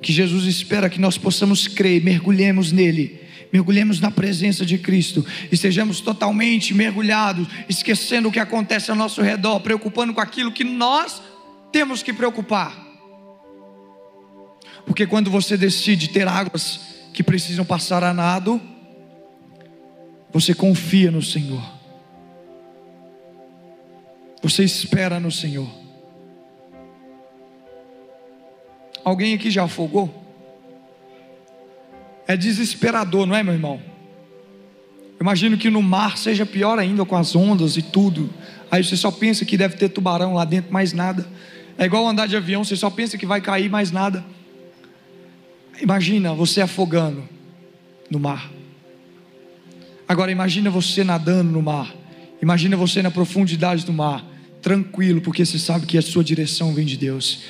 que 0.00 0.12
Jesus 0.12 0.46
espera 0.46 0.88
que 0.88 1.00
nós 1.00 1.18
possamos 1.18 1.68
crer, 1.68 2.02
mergulhemos 2.02 2.72
nele, 2.72 3.20
mergulhemos 3.52 4.00
na 4.00 4.10
presença 4.10 4.64
de 4.64 4.78
Cristo, 4.78 5.26
estejamos 5.52 6.00
totalmente 6.00 6.72
mergulhados, 6.72 7.46
esquecendo 7.68 8.28
o 8.28 8.32
que 8.32 8.38
acontece 8.38 8.90
ao 8.90 8.96
nosso 8.96 9.20
redor, 9.20 9.60
preocupando 9.60 10.14
com 10.14 10.20
aquilo 10.20 10.52
que 10.52 10.64
nós 10.64 11.20
temos 11.70 12.02
que 12.02 12.12
preocupar. 12.12 12.88
Porque 14.86 15.06
quando 15.06 15.30
você 15.30 15.56
decide 15.56 16.08
ter 16.08 16.26
águas 16.26 16.89
que 17.20 17.24
precisam 17.24 17.66
passar 17.66 18.02
a 18.02 18.14
nado, 18.14 18.58
você 20.32 20.54
confia 20.54 21.10
no 21.10 21.20
Senhor. 21.20 21.62
Você 24.42 24.64
espera 24.64 25.20
no 25.20 25.30
Senhor. 25.30 25.68
Alguém 29.04 29.34
aqui 29.34 29.50
já 29.50 29.64
afogou? 29.64 30.24
É 32.26 32.38
desesperador, 32.38 33.26
não 33.26 33.36
é, 33.36 33.42
meu 33.42 33.52
irmão? 33.52 33.82
Imagino 35.20 35.58
que 35.58 35.68
no 35.68 35.82
mar 35.82 36.16
seja 36.16 36.46
pior 36.46 36.78
ainda 36.78 37.04
com 37.04 37.16
as 37.16 37.36
ondas 37.36 37.76
e 37.76 37.82
tudo. 37.82 38.30
Aí 38.70 38.82
você 38.82 38.96
só 38.96 39.10
pensa 39.10 39.44
que 39.44 39.58
deve 39.58 39.76
ter 39.76 39.90
tubarão 39.90 40.32
lá 40.32 40.46
dentro, 40.46 40.72
mais 40.72 40.94
nada. 40.94 41.28
É 41.76 41.84
igual 41.84 42.08
andar 42.08 42.26
de 42.26 42.34
avião, 42.34 42.64
você 42.64 42.76
só 42.76 42.88
pensa 42.88 43.18
que 43.18 43.26
vai 43.26 43.42
cair 43.42 43.68
mais 43.68 43.92
nada. 43.92 44.24
Imagina 45.80 46.34
você 46.34 46.60
afogando 46.60 47.28
no 48.10 48.18
mar. 48.18 48.50
Agora 50.06 50.30
imagina 50.30 50.70
você 50.70 51.04
nadando 51.04 51.52
no 51.52 51.62
mar. 51.62 51.94
Imagina 52.42 52.76
você 52.76 53.02
na 53.02 53.10
profundidade 53.10 53.84
do 53.84 53.92
mar, 53.92 54.24
tranquilo, 54.62 55.20
porque 55.20 55.44
você 55.44 55.58
sabe 55.58 55.86
que 55.86 55.96
a 55.96 56.02
sua 56.02 56.24
direção 56.24 56.74
vem 56.74 56.86
de 56.86 56.96
Deus. 56.96 57.42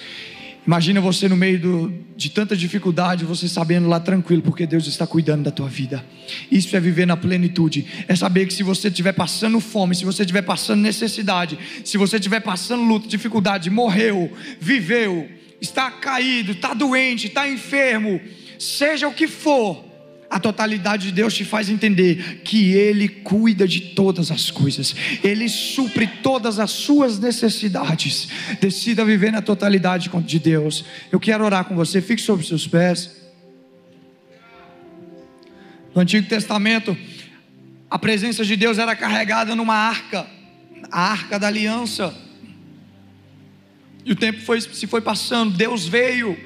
Imagina 0.67 1.01
você 1.01 1.29
no 1.29 1.37
meio 1.37 1.59
do, 1.59 1.95
de 2.17 2.29
tanta 2.29 2.57
dificuldade, 2.57 3.25
você 3.25 3.49
sabendo 3.49 3.89
lá 3.89 3.99
tranquilo, 3.99 4.43
porque 4.43 4.67
Deus 4.67 4.87
está 4.87 5.07
cuidando 5.07 5.45
da 5.45 5.51
tua 5.51 5.69
vida. 5.69 6.05
Isso 6.51 6.77
é 6.77 6.81
viver 6.81 7.07
na 7.07 7.17
plenitude. 7.17 7.87
É 8.07 8.15
saber 8.15 8.47
que 8.47 8.53
se 8.53 8.63
você 8.63 8.89
estiver 8.89 9.13
passando 9.13 9.59
fome, 9.59 9.95
se 9.95 10.05
você 10.05 10.23
estiver 10.23 10.43
passando 10.43 10.81
necessidade, 10.81 11.59
se 11.85 11.97
você 11.97 12.17
estiver 12.17 12.41
passando 12.41 12.83
luta, 12.83 13.09
dificuldade, 13.09 13.71
morreu, 13.71 14.31
viveu, 14.61 15.29
está 15.61 15.91
caído, 15.91 16.53
está 16.53 16.75
doente, 16.75 17.27
está 17.27 17.49
enfermo, 17.49 18.21
seja 18.59 19.07
o 19.09 19.15
que 19.15 19.27
for, 19.27 19.91
a 20.31 20.39
totalidade 20.39 21.09
de 21.09 21.13
Deus 21.13 21.35
te 21.35 21.45
faz 21.45 21.69
entender 21.69 22.43
que 22.45 22.73
Ele 22.73 23.09
cuida 23.09 23.67
de 23.67 23.81
todas 23.81 24.31
as 24.31 24.49
coisas, 24.49 24.95
Ele 25.25 25.49
supre 25.49 26.07
todas 26.23 26.61
as 26.61 26.71
suas 26.71 27.19
necessidades. 27.19 28.29
Decida 28.61 29.05
viver 29.05 29.33
na 29.33 29.43
totalidade 29.43 30.09
de 30.09 30.39
Deus. 30.39 30.85
Eu 31.11 31.19
quero 31.19 31.45
orar 31.45 31.65
com 31.65 31.75
você, 31.75 32.01
fique 32.01 32.23
sobre 32.23 32.47
seus 32.47 32.65
pés. 32.65 33.21
No 35.93 36.01
Antigo 36.01 36.29
Testamento, 36.29 36.97
a 37.91 37.99
presença 37.99 38.45
de 38.45 38.55
Deus 38.55 38.79
era 38.79 38.95
carregada 38.95 39.57
numa 39.57 39.75
arca, 39.75 40.25
a 40.93 41.11
arca 41.11 41.41
da 41.41 41.49
aliança. 41.49 42.15
E 44.05 44.13
o 44.13 44.17
tempo 44.17 44.41
foi, 44.41 44.61
se 44.61 44.87
foi 44.87 45.01
passando, 45.01 45.57
Deus 45.57 45.87
veio, 45.87 46.39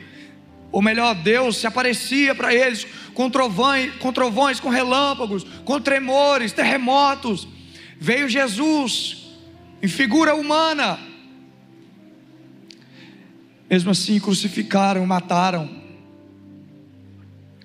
ou 0.73 0.83
melhor, 0.83 1.15
Deus 1.15 1.59
se 1.59 1.67
aparecia 1.67 2.35
para 2.35 2.53
eles 2.53 2.87
com 3.15 3.31
trovões, 3.31 3.95
com 3.95 4.13
trovões, 4.13 4.59
com 4.59 4.69
relâmpagos, 4.69 5.45
com 5.65 5.81
tremores, 5.81 6.53
terremotos. 6.53 7.47
Veio 7.99 8.29
Jesus 8.29 9.25
em 9.81 9.87
figura 9.87 10.35
humana. 10.35 10.99
Mesmo 13.71 13.91
assim, 13.91 14.19
crucificaram, 14.19 15.07
mataram. 15.07 15.71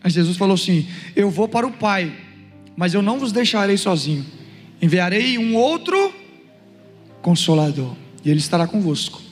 Mas 0.03 0.13
Jesus 0.13 0.37
falou 0.37 0.53
assim: 0.53 0.87
Eu 1.15 1.29
vou 1.29 1.47
para 1.47 1.65
o 1.65 1.71
Pai, 1.71 2.15
mas 2.77 2.93
eu 2.93 3.01
não 3.01 3.19
vos 3.19 3.31
deixarei 3.31 3.75
sozinho. 3.77 4.25
Enviarei 4.81 5.37
um 5.37 5.55
outro 5.55 6.13
consolador, 7.21 7.95
e 8.23 8.29
ele 8.29 8.39
estará 8.39 8.67
convosco. 8.67 9.28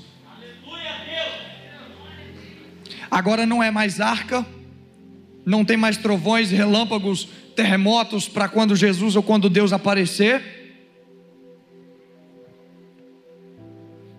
Agora 3.10 3.46
não 3.46 3.62
é 3.64 3.72
mais 3.72 4.00
arca, 4.02 4.46
não 5.46 5.64
tem 5.64 5.78
mais 5.78 5.98
trovões, 5.98 6.52
relâmpagos, 6.52 7.28
terremotos 7.56 8.28
para 8.28 8.48
quando 8.48 8.76
Jesus 8.76 9.16
ou 9.16 9.24
quando 9.24 9.50
Deus 9.50 9.72
aparecer. 9.74 10.58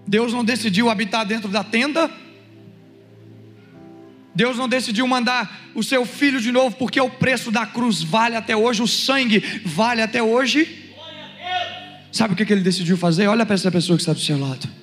Deus 0.06 0.32
não 0.32 0.42
decidiu 0.42 0.88
habitar 0.88 1.26
dentro 1.26 1.48
da 1.48 1.62
tenda. 1.62 2.10
Deus 4.34 4.56
não 4.56 4.68
decidiu 4.68 5.06
mandar 5.06 5.70
o 5.74 5.82
seu 5.82 6.06
filho 6.06 6.40
de 6.40 6.50
novo, 6.50 6.76
porque 6.76 7.00
o 7.00 7.10
preço 7.10 7.50
da 7.50 7.66
cruz 7.66 8.02
vale 8.02 8.36
até 8.36 8.56
hoje, 8.56 8.82
o 8.82 8.86
sangue 8.86 9.40
vale 9.64 10.00
até 10.00 10.22
hoje. 10.22 10.94
Sabe 12.10 12.32
o 12.32 12.36
que 12.36 12.50
ele 12.50 12.62
decidiu 12.62 12.96
fazer? 12.96 13.26
Olha 13.26 13.44
para 13.44 13.54
essa 13.54 13.70
pessoa 13.70 13.96
que 13.96 14.02
está 14.02 14.12
do 14.12 14.20
seu 14.20 14.38
lado. 14.38 14.77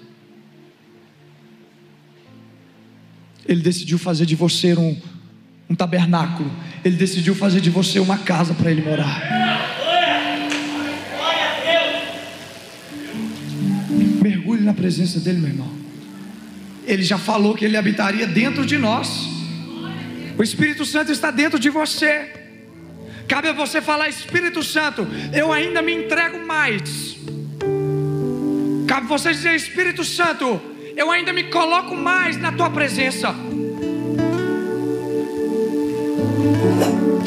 Ele 3.47 3.61
decidiu 3.61 3.97
fazer 3.97 4.25
de 4.25 4.35
você 4.35 4.73
um, 4.75 4.97
um 5.69 5.75
tabernáculo. 5.75 6.51
Ele 6.83 6.95
decidiu 6.95 7.35
fazer 7.35 7.61
de 7.61 7.69
você 7.69 7.99
uma 7.99 8.17
casa 8.17 8.53
para 8.53 8.71
ele 8.71 8.81
morar. 8.81 9.21
Mergulhe 14.21 14.63
na 14.63 14.73
presença 14.73 15.19
dele, 15.19 15.39
meu 15.39 15.49
irmão. 15.49 15.71
Ele 16.85 17.03
já 17.03 17.17
falou 17.17 17.55
que 17.55 17.65
ele 17.65 17.77
habitaria 17.77 18.27
dentro 18.27 18.65
de 18.65 18.77
nós. 18.77 19.27
O 20.37 20.43
Espírito 20.43 20.85
Santo 20.85 21.11
está 21.11 21.31
dentro 21.31 21.59
de 21.59 21.69
você. 21.69 22.31
Cabe 23.27 23.47
a 23.47 23.53
você 23.53 23.81
falar, 23.81 24.07
Espírito 24.07 24.61
Santo, 24.61 25.07
eu 25.33 25.51
ainda 25.51 25.81
me 25.81 25.93
entrego 25.93 26.45
mais. 26.45 27.17
Cabe 28.87 29.07
você 29.07 29.31
dizer, 29.31 29.55
Espírito 29.55 30.03
Santo, 30.03 30.61
eu 30.95 31.11
ainda 31.11 31.33
me 31.33 31.43
coloco 31.45 31.95
mais 31.95 32.37
na 32.37 32.51
tua 32.51 32.69
presença. 32.69 33.35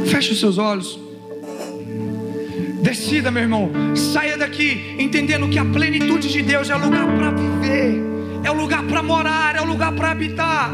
Feche 0.06 0.32
os 0.32 0.40
seus 0.40 0.58
olhos. 0.58 0.98
Decida, 2.82 3.30
meu 3.30 3.42
irmão. 3.42 3.70
Saia 3.94 4.36
daqui 4.38 4.96
entendendo 4.98 5.48
que 5.48 5.58
a 5.58 5.64
plenitude 5.64 6.28
de 6.28 6.42
Deus 6.42 6.70
é 6.70 6.76
o 6.76 6.78
lugar 6.78 7.06
para 7.06 7.30
viver, 7.30 8.02
é 8.44 8.50
o 8.50 8.54
lugar 8.54 8.82
para 8.84 9.02
morar, 9.02 9.56
é 9.56 9.60
o 9.60 9.66
lugar 9.66 9.92
para 9.92 10.12
habitar. 10.12 10.70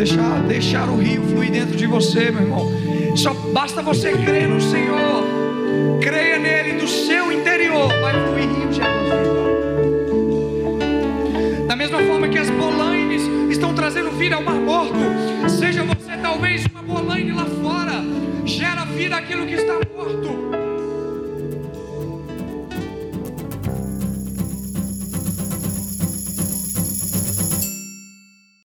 Deixar, 0.00 0.42
deixar 0.44 0.88
o 0.88 0.96
rio 0.96 1.22
fluir 1.24 1.50
dentro 1.50 1.76
de 1.76 1.86
você, 1.86 2.30
meu 2.30 2.42
irmão. 2.42 2.66
Só 3.16 3.34
basta 3.52 3.82
você 3.82 4.12
crer 4.12 4.48
no 4.48 4.58
Senhor. 4.60 5.26
Creia 6.00 6.38
nele, 6.38 6.80
do 6.80 6.88
seu 6.88 7.30
interior 7.30 7.88
vai 8.00 8.14
fluir 8.14 8.48
rio 8.48 8.68
de 8.70 8.80
água. 8.80 9.20
Da 11.68 11.76
mesma 11.76 11.98
forma 11.98 12.28
que 12.28 12.38
as 12.38 12.48
bolainas 12.48 13.22
estão 13.50 13.74
trazendo 13.74 14.10
vida 14.12 14.36
ao 14.36 14.42
mar 14.42 14.54
morto, 14.54 14.94
seja 15.48 15.82
você 15.84 16.16
talvez 16.22 16.64
uma 16.66 16.82
bolaine 16.82 17.32
lá 17.32 17.44
fora, 17.44 18.02
gera 18.46 18.86
vida 18.86 19.16
aquilo 19.16 19.46
que 19.46 19.54
está 19.54 19.74
morto. 19.94 20.59